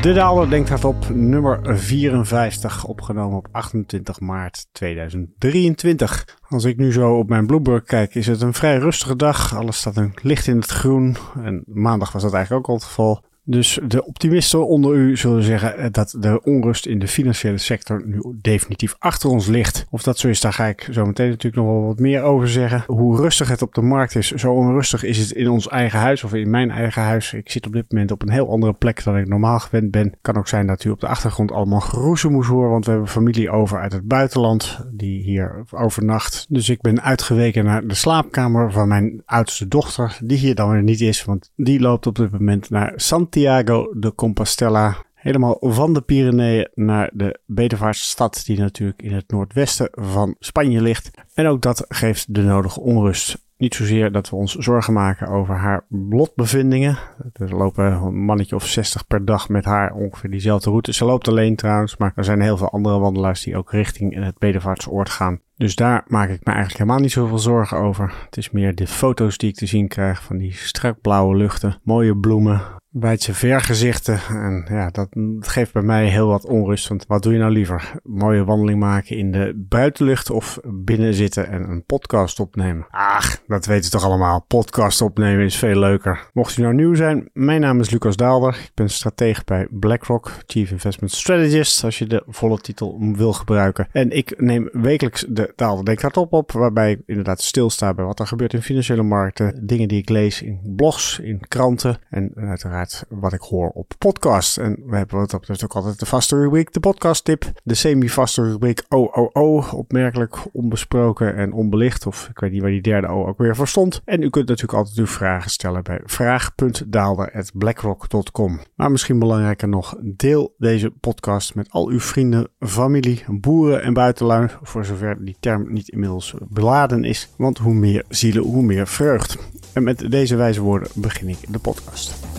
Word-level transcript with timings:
De 0.00 0.12
Daalder 0.12 0.50
denkt 0.50 0.68
hardop, 0.68 1.08
nummer 1.08 1.78
54, 1.78 2.84
opgenomen 2.84 3.38
op 3.38 3.48
28 3.52 4.20
maart 4.20 4.66
2023. 4.72 6.38
Als 6.48 6.64
ik 6.64 6.76
nu 6.76 6.92
zo 6.92 7.18
op 7.18 7.28
mijn 7.28 7.46
Bloomberg 7.46 7.82
kijk, 7.82 8.14
is 8.14 8.26
het 8.26 8.40
een 8.40 8.54
vrij 8.54 8.78
rustige 8.78 9.16
dag. 9.16 9.56
Alles 9.56 9.76
staat 9.76 9.96
een 9.96 10.14
licht 10.22 10.46
in 10.46 10.56
het 10.56 10.70
groen. 10.70 11.16
En 11.42 11.62
maandag 11.66 12.12
was 12.12 12.22
dat 12.22 12.32
eigenlijk 12.32 12.64
ook 12.64 12.68
al 12.68 12.80
het 12.80 12.88
geval. 12.88 13.24
Dus 13.50 13.78
de 13.86 14.04
optimisten 14.04 14.66
onder 14.66 14.94
u 14.94 15.16
zullen 15.16 15.42
zeggen 15.42 15.78
eh, 15.78 15.86
dat 15.90 16.16
de 16.18 16.40
onrust 16.42 16.86
in 16.86 16.98
de 16.98 17.08
financiële 17.08 17.58
sector 17.58 18.02
nu 18.06 18.20
definitief 18.40 18.96
achter 18.98 19.30
ons 19.30 19.46
ligt. 19.46 19.86
Of 19.90 20.02
dat 20.02 20.18
zo 20.18 20.28
is, 20.28 20.40
daar 20.40 20.52
ga 20.52 20.64
ik 20.64 20.88
zo 20.90 21.06
meteen 21.06 21.28
natuurlijk 21.28 21.56
nog 21.56 21.66
wel 21.66 21.86
wat 21.86 21.98
meer 21.98 22.22
over 22.22 22.48
zeggen. 22.48 22.84
Hoe 22.86 23.16
rustig 23.16 23.48
het 23.48 23.62
op 23.62 23.74
de 23.74 23.82
markt 23.82 24.14
is, 24.14 24.30
zo 24.30 24.52
onrustig 24.52 25.02
is 25.02 25.18
het 25.18 25.30
in 25.30 25.48
ons 25.48 25.68
eigen 25.68 25.98
huis 25.98 26.24
of 26.24 26.34
in 26.34 26.50
mijn 26.50 26.70
eigen 26.70 27.02
huis. 27.02 27.32
Ik 27.32 27.50
zit 27.50 27.66
op 27.66 27.72
dit 27.72 27.92
moment 27.92 28.10
op 28.10 28.22
een 28.22 28.30
heel 28.30 28.50
andere 28.50 28.72
plek 28.72 29.04
dan 29.04 29.16
ik 29.16 29.28
normaal 29.28 29.58
gewend 29.58 29.90
ben. 29.90 30.14
Kan 30.20 30.36
ook 30.36 30.48
zijn 30.48 30.66
dat 30.66 30.84
u 30.84 30.90
op 30.90 31.00
de 31.00 31.08
achtergrond 31.08 31.52
allemaal 31.52 31.80
geroezemoes 31.80 32.46
hoort, 32.46 32.70
want 32.70 32.84
we 32.84 32.90
hebben 32.90 33.08
familie 33.08 33.50
over 33.50 33.80
uit 33.80 33.92
het 33.92 34.08
buitenland 34.08 34.84
die 34.92 35.22
hier 35.22 35.64
overnacht. 35.70 36.46
Dus 36.48 36.68
ik 36.68 36.80
ben 36.80 37.02
uitgeweken 37.02 37.64
naar 37.64 37.86
de 37.86 37.94
slaapkamer 37.94 38.72
van 38.72 38.88
mijn 38.88 39.22
oudste 39.24 39.68
dochter, 39.68 40.18
die 40.22 40.38
hier 40.38 40.54
dan 40.54 40.70
weer 40.70 40.82
niet 40.82 41.00
is, 41.00 41.24
want 41.24 41.50
die 41.56 41.80
loopt 41.80 42.06
op 42.06 42.16
dit 42.16 42.30
moment 42.30 42.70
naar 42.70 42.92
Santi 42.96 43.37
Santiago 43.38 43.92
de 43.96 44.14
Compostela. 44.14 44.96
Helemaal 45.14 45.56
van 45.60 45.92
de 45.92 46.00
Pyreneeën 46.00 46.68
naar 46.74 47.10
de 47.12 47.38
bedevaartsstad 47.46 48.42
die 48.46 48.58
natuurlijk 48.58 49.02
in 49.02 49.12
het 49.12 49.30
noordwesten 49.30 49.88
van 49.92 50.36
Spanje 50.38 50.82
ligt. 50.82 51.10
En 51.34 51.46
ook 51.46 51.62
dat 51.62 51.84
geeft 51.88 52.34
de 52.34 52.42
nodige 52.42 52.80
onrust. 52.80 53.46
Niet 53.56 53.74
zozeer 53.74 54.12
dat 54.12 54.30
we 54.30 54.36
ons 54.36 54.54
zorgen 54.54 54.92
maken 54.92 55.28
over 55.28 55.54
haar 55.54 55.84
lotbevindingen. 55.88 56.98
Er 57.32 57.56
lopen 57.56 57.84
een 57.84 58.24
mannetje 58.24 58.54
of 58.54 58.66
60 58.66 59.06
per 59.06 59.24
dag 59.24 59.48
met 59.48 59.64
haar 59.64 59.92
ongeveer 59.92 60.30
diezelfde 60.30 60.70
route. 60.70 60.92
Ze 60.92 61.04
loopt 61.04 61.28
alleen 61.28 61.56
trouwens, 61.56 61.96
maar 61.96 62.12
er 62.14 62.24
zijn 62.24 62.40
heel 62.40 62.56
veel 62.56 62.70
andere 62.70 62.98
wandelaars 62.98 63.42
die 63.42 63.56
ook 63.56 63.72
richting 63.72 64.24
het 64.24 64.38
bedevaartsoord 64.38 65.08
gaan. 65.08 65.40
Dus 65.56 65.74
daar 65.74 66.04
maak 66.06 66.28
ik 66.28 66.44
me 66.44 66.52
eigenlijk 66.52 66.78
helemaal 66.78 67.00
niet 67.00 67.12
zoveel 67.12 67.38
zorgen 67.38 67.78
over. 67.78 68.14
Het 68.24 68.36
is 68.36 68.50
meer 68.50 68.74
de 68.74 68.86
foto's 68.86 69.38
die 69.38 69.48
ik 69.48 69.56
te 69.56 69.66
zien 69.66 69.88
krijg 69.88 70.22
van 70.22 70.38
die 70.38 70.52
strak 70.52 71.00
blauwe 71.00 71.36
luchten, 71.36 71.80
mooie 71.82 72.16
bloemen, 72.16 72.62
wijdse 72.90 73.34
vergezichten. 73.34 74.20
En 74.28 74.66
ja, 74.68 74.90
dat 74.90 75.08
geeft 75.38 75.72
bij 75.72 75.82
mij 75.82 76.06
heel 76.06 76.28
wat 76.28 76.46
onrust. 76.46 76.88
Want 76.88 77.06
wat 77.06 77.22
doe 77.22 77.32
je 77.32 77.38
nou 77.38 77.52
liever? 77.52 77.92
Mooie 78.02 78.44
wandeling 78.44 78.78
maken 78.78 79.16
in 79.16 79.32
de 79.32 79.64
buitenlucht 79.68 80.30
of 80.30 80.58
binnen 80.64 81.14
zitten 81.14 81.48
en 81.48 81.70
een 81.70 81.84
podcast 81.84 82.40
opnemen? 82.40 82.86
Ach, 82.90 83.42
dat 83.46 83.66
weten 83.66 83.90
toch 83.90 84.04
allemaal. 84.04 84.44
Podcast 84.48 85.00
opnemen 85.00 85.44
is 85.44 85.56
veel 85.56 85.78
leuker. 85.78 86.28
Mocht 86.32 86.56
u 86.56 86.62
nou 86.62 86.74
nieuw 86.74 86.94
zijn, 86.94 87.28
mijn 87.32 87.60
naam 87.60 87.80
is 87.80 87.90
Lucas 87.90 88.16
Daalder. 88.16 88.54
Ik 88.54 88.70
ben 88.74 88.90
stratege 88.90 89.42
bij 89.44 89.66
BlackRock, 89.70 90.32
Chief 90.46 90.70
Investment 90.70 91.12
Strategist, 91.12 91.84
als 91.84 91.98
je 91.98 92.06
de 92.06 92.22
volle 92.26 92.58
titel 92.58 93.12
wil 93.12 93.32
gebruiken. 93.32 93.88
En 93.92 94.10
ik 94.10 94.40
neem 94.40 94.68
wekelijks 94.72 95.24
de 95.28 95.52
Daalder 95.56 95.84
Denk 95.84 96.00
Hardop 96.00 96.32
op, 96.32 96.52
waarbij 96.52 96.90
ik 96.90 97.00
inderdaad 97.06 97.40
stilsta 97.40 97.94
bij 97.94 98.04
wat 98.04 98.20
er 98.20 98.26
gebeurt 98.26 98.52
in 98.52 98.62
financiële 98.62 99.02
markten. 99.02 99.66
Dingen 99.66 99.88
die 99.88 99.98
ik 99.98 100.08
lees 100.08 100.42
in 100.42 100.60
blogs, 100.76 101.18
in 101.18 101.40
kranten 101.48 101.98
en 102.10 102.32
uiteraard 102.34 102.77
wat 103.08 103.32
ik 103.32 103.40
hoor 103.40 103.68
op 103.68 103.92
podcast. 103.98 104.58
En 104.58 104.82
we 104.86 104.96
hebben 104.96 105.18
wat 105.18 105.30
dat 105.30 105.40
betreft 105.40 105.64
ook 105.64 105.74
altijd 105.74 105.98
de 105.98 106.06
vaste 106.06 106.36
rubriek, 106.36 106.72
de 106.72 106.80
podcast 106.80 107.24
tip. 107.24 107.52
De 107.62 107.74
semi-vaste 107.74 108.42
rubriek 108.42 108.82
OOO, 108.88 109.64
opmerkelijk 109.72 110.36
onbesproken 110.52 111.36
en 111.36 111.52
onbelicht. 111.52 112.06
Of 112.06 112.28
ik 112.28 112.38
weet 112.38 112.52
niet 112.52 112.60
waar 112.60 112.70
die 112.70 112.80
derde 112.80 113.06
O 113.06 113.26
ook 113.26 113.38
weer 113.38 113.56
voor 113.56 113.68
stond. 113.68 114.00
En 114.04 114.22
u 114.22 114.30
kunt 114.30 114.48
natuurlijk 114.48 114.78
altijd 114.78 114.96
uw 114.96 115.06
vragen 115.06 115.50
stellen 115.50 115.82
bij 115.82 116.00
vraag.daalder.blackrock.com. 116.04 118.60
Maar 118.74 118.90
misschien 118.90 119.18
belangrijker 119.18 119.68
nog, 119.68 119.96
deel 120.00 120.54
deze 120.58 120.90
podcast 120.90 121.54
met 121.54 121.70
al 121.70 121.88
uw 121.88 122.00
vrienden, 122.00 122.48
familie, 122.60 123.24
boeren 123.26 123.82
en 123.82 123.92
buitenlui. 123.92 124.48
Voor 124.62 124.84
zover 124.84 125.24
die 125.24 125.36
term 125.40 125.72
niet 125.72 125.88
inmiddels 125.88 126.34
beladen 126.48 127.04
is. 127.04 127.28
Want 127.36 127.58
hoe 127.58 127.74
meer 127.74 128.04
zielen, 128.08 128.42
hoe 128.42 128.62
meer 128.62 128.86
vreugd. 128.86 129.36
En 129.72 129.82
met 129.82 130.10
deze 130.10 130.36
wijze 130.36 130.60
woorden 130.60 130.88
begin 130.94 131.28
ik 131.28 131.38
de 131.48 131.58
podcast. 131.58 132.37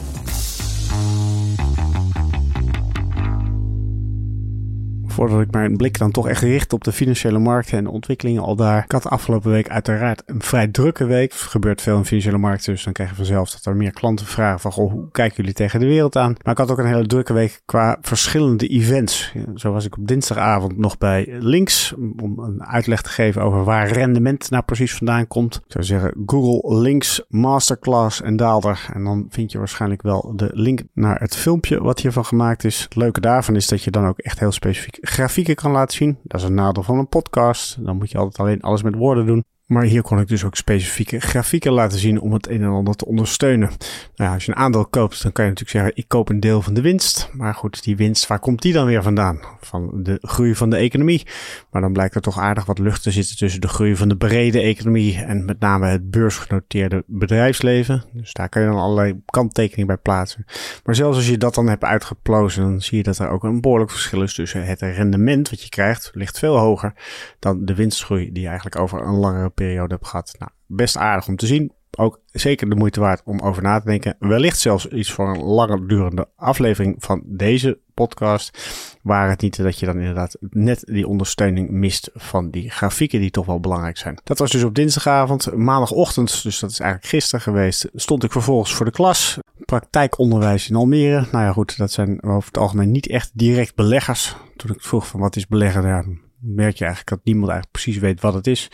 Voordat 5.10 5.42
ik 5.42 5.52
mijn 5.52 5.78
blik 5.78 5.98
dan 5.98 6.12
toch 6.12 6.28
echt 6.28 6.42
richt 6.42 6.74
op 6.74 6.84
de 6.84 6.92
financiële 6.92 7.40
markten 7.40 7.78
en 7.78 7.84
de 7.84 7.92
ontwikkelingen 7.92 8.44
al 8.44 8.56
daar. 8.56 8.84
Ik 8.84 8.92
had 8.92 9.04
de 9.04 9.10
afgelopen 9.10 9.52
week 9.52 9.70
uiteraard 9.70 10.24
een 10.26 10.42
vrij 10.42 10.68
drukke 10.68 11.06
week. 11.06 11.32
Er 11.32 11.38
gebeurt 11.38 11.82
veel 11.82 11.98
in 11.98 12.06
financiële 12.06 12.38
markten, 12.38 12.74
dus 12.74 12.84
dan 12.84 12.94
krijg 12.94 13.10
je 13.10 13.16
vanzelf 13.16 13.52
dat 13.52 13.66
er 13.66 13.76
meer 13.76 13.92
klanten 13.92 14.26
vragen 14.26 14.60
van, 14.60 14.72
goh, 14.72 14.92
hoe 14.92 15.12
kijken 15.12 15.36
jullie 15.36 15.54
tegen 15.54 15.80
de 15.80 15.86
wereld 15.86 16.16
aan? 16.16 16.36
Maar 16.44 16.54
ik 16.54 16.60
had 16.60 16.72
ook 16.72 16.78
een 16.78 16.86
hele 16.86 17.08
drukke 17.08 17.34
week 17.34 17.62
qua 17.66 17.98
verschillende 18.02 18.68
events. 18.68 19.34
Zo 19.56 19.72
was 19.72 19.86
ik 19.86 19.98
op 19.98 20.08
dinsdagavond 20.08 20.78
nog 20.78 20.98
bij 20.98 21.28
Links 21.40 21.94
om 22.18 22.40
een 22.40 22.64
uitleg 22.64 23.02
te 23.02 23.10
geven 23.10 23.42
over 23.42 23.64
waar 23.64 23.88
rendement 23.88 24.50
nou 24.50 24.64
precies 24.64 24.96
vandaan 24.96 25.28
komt. 25.28 25.56
Ik 25.56 25.72
zou 25.72 25.84
zeggen 25.84 26.14
Google 26.26 26.80
Links 26.80 27.24
Masterclass 27.28 28.22
en 28.22 28.36
Daalder. 28.36 28.88
En 28.94 29.04
dan 29.04 29.26
vind 29.30 29.52
je 29.52 29.58
waarschijnlijk 29.58 30.02
wel 30.02 30.34
de 30.36 30.50
link 30.54 30.82
naar 30.94 31.20
het 31.20 31.36
filmpje 31.36 31.82
wat 31.82 32.00
hiervan 32.00 32.26
gemaakt 32.26 32.64
is. 32.64 32.82
Het 32.82 32.96
leuke 32.96 33.20
daarvan 33.20 33.56
is 33.56 33.68
dat 33.68 33.84
je 33.84 33.92
dan 33.92 34.08
ook 34.08 34.20
echt 34.20 34.40
heel 34.40 34.52
specifiek 34.52 34.98
grafieken 35.02 35.56
kan 35.56 35.72
laten 35.72 35.98
zien. 35.98 36.18
Dat 36.24 36.42
is 36.42 36.48
een 36.48 36.54
nadeel 36.54 36.84
van 36.84 36.98
een 36.98 37.08
podcast. 37.08 37.86
Dan 37.86 37.98
moet 37.98 38.12
je 38.12 38.18
altijd 38.18 38.40
alleen 38.40 38.62
alles 38.62 38.84
met 38.84 38.96
woorden 38.96 39.26
doen. 39.26 39.44
Maar 39.70 39.84
hier 39.84 40.02
kon 40.02 40.20
ik 40.20 40.28
dus 40.28 40.44
ook 40.44 40.56
specifieke 40.56 41.20
grafieken 41.20 41.72
laten 41.72 42.00
zien 42.00 42.20
om 42.20 42.34
het 42.34 42.50
een 42.50 42.62
en 42.62 42.70
ander 42.70 42.96
te 42.96 43.06
ondersteunen. 43.06 43.68
Nou 43.68 44.30
ja, 44.30 44.34
als 44.34 44.46
je 44.46 44.52
een 44.52 44.58
aandeel 44.58 44.86
koopt, 44.86 45.24
dan 45.24 45.32
kan 45.32 45.44
je 45.44 45.50
natuurlijk 45.50 45.78
zeggen: 45.78 45.98
ik 46.02 46.08
koop 46.08 46.30
een 46.30 46.40
deel 46.40 46.62
van 46.62 46.74
de 46.74 46.82
winst. 46.82 47.30
Maar 47.34 47.54
goed, 47.54 47.84
die 47.84 47.96
winst, 47.96 48.28
waar 48.28 48.40
komt 48.40 48.62
die 48.62 48.74
dan 48.74 48.86
weer 48.86 49.04
vandaan? 49.04 49.40
Van 49.60 50.04
de 50.04 50.18
groei 50.22 50.56
van 50.56 50.70
de 50.70 50.76
economie. 50.76 51.28
Maar 51.72 51.82
dan 51.82 51.94
blijkt 51.94 52.16
er 52.16 52.22
toch 52.22 52.40
aardig 52.40 52.66
wat 52.66 52.80
lucht 52.80 53.04
te 53.04 53.12
zitten 53.12 53.38
tussen 53.38 53.62
de 53.62 53.68
groei 53.68 53.96
van 53.96 54.10
de 54.10 54.18
brede 54.18 54.62
economie 54.62 55.18
en 55.18 55.46
met 55.46 55.60
name 55.60 55.88
het 55.88 56.12
beursgenoteerde 56.12 57.04
bedrijfsleven. 57.08 58.04
Dus 58.14 58.34
daar 58.34 58.50
kan 58.50 58.62
je 58.62 58.68
dan 58.68 58.78
allerlei 58.78 59.22
kanttekeningen 59.26 59.88
bij 59.88 59.98
plaatsen. 59.98 60.46
Maar 60.84 60.96
zelfs 60.96 61.18
als 61.18 61.28
je 61.28 61.38
dat 61.38 61.56
dan 61.56 61.68
hebt 61.68 61.84
uitgeplozen, 61.84 62.64
dan 62.64 62.82
zie 62.82 62.98
je 62.98 63.04
dat 63.04 63.18
er 63.18 63.30
ook 63.30 63.44
een 63.44 63.62
behoorlijk 63.62 63.92
verschil 63.92 64.22
is 64.22 64.34
tussen 64.34 64.66
het 64.66 64.82
rendement 64.82 65.50
wat 65.50 65.62
je 65.62 65.70
krijgt, 65.70 66.12
ligt 66.14 66.40
veel 66.40 66.58
hoger 66.58 66.94
dan 67.40 67.66
de 67.66 67.76
winstgroei 67.76 68.32
die 68.32 68.48
eigenlijk 68.48 68.80
over 68.80 69.02
een 69.02 69.16
langere 69.16 69.50
periode 69.64 69.94
heb 69.94 70.04
gehad. 70.04 70.36
Nou, 70.40 70.52
best 70.66 70.98
aardig 70.98 71.28
om 71.28 71.36
te 71.36 71.46
zien. 71.46 71.72
Ook 71.98 72.22
zeker 72.26 72.70
de 72.70 72.76
moeite 72.76 73.00
waard 73.00 73.22
om 73.26 73.40
over 73.40 73.64
na 73.64 73.80
te 73.80 73.86
denken. 73.86 74.16
Wellicht 74.20 74.60
zelfs 74.60 74.88
iets 74.88 75.12
voor 75.12 75.30
een 75.30 75.44
langer 75.44 75.88
durende 75.88 76.28
aflevering 76.36 76.96
van 77.00 77.22
deze 77.26 77.80
podcast. 77.94 78.58
Waar 79.02 79.30
het 79.30 79.42
niet 79.42 79.64
dat 79.64 79.80
je 79.80 79.86
dan 79.86 80.00
inderdaad 80.00 80.38
net 80.50 80.84
die 80.86 81.08
ondersteuning 81.08 81.70
mist 81.70 82.10
van 82.14 82.50
die 82.50 82.70
grafieken 82.70 83.20
die 83.20 83.32
toch 83.32 83.46
wel 83.46 83.60
belangrijk 83.60 83.98
zijn. 83.98 84.20
Dat 84.24 84.40
was 84.40 84.52
dus 84.52 84.64
op 84.64 84.76
dinsdagavond. 84.76 85.56
Maandagochtend, 85.56 86.44
dus 86.44 86.60
dat 86.60 86.70
is 86.70 86.80
eigenlijk 86.80 87.10
gisteren 87.10 87.42
geweest, 87.42 87.90
stond 87.94 88.24
ik 88.24 88.32
vervolgens 88.32 88.74
voor 88.74 88.86
de 88.86 88.92
klas. 88.92 89.38
Praktijkonderwijs 89.66 90.70
in 90.70 90.76
Almere. 90.76 91.26
Nou 91.32 91.44
ja 91.46 91.52
goed, 91.52 91.78
dat 91.78 91.92
zijn 91.92 92.24
over 92.24 92.48
het 92.48 92.58
algemeen 92.58 92.92
niet 92.92 93.08
echt 93.08 93.32
direct 93.34 93.76
beleggers. 93.76 94.36
Toen 94.56 94.72
ik 94.72 94.82
vroeg 94.82 95.08
van 95.08 95.20
wat 95.20 95.36
is 95.36 95.48
beleggen, 95.48 95.88
ja, 95.88 96.04
merk 96.42 96.76
je 96.78 96.86
eigenlijk 96.86 97.16
dat 97.16 97.20
niemand 97.24 97.52
eigenlijk 97.52 97.82
precies 97.82 98.02
weet 98.02 98.22
wat 98.22 98.34
het 98.34 98.48
is. 98.48 98.72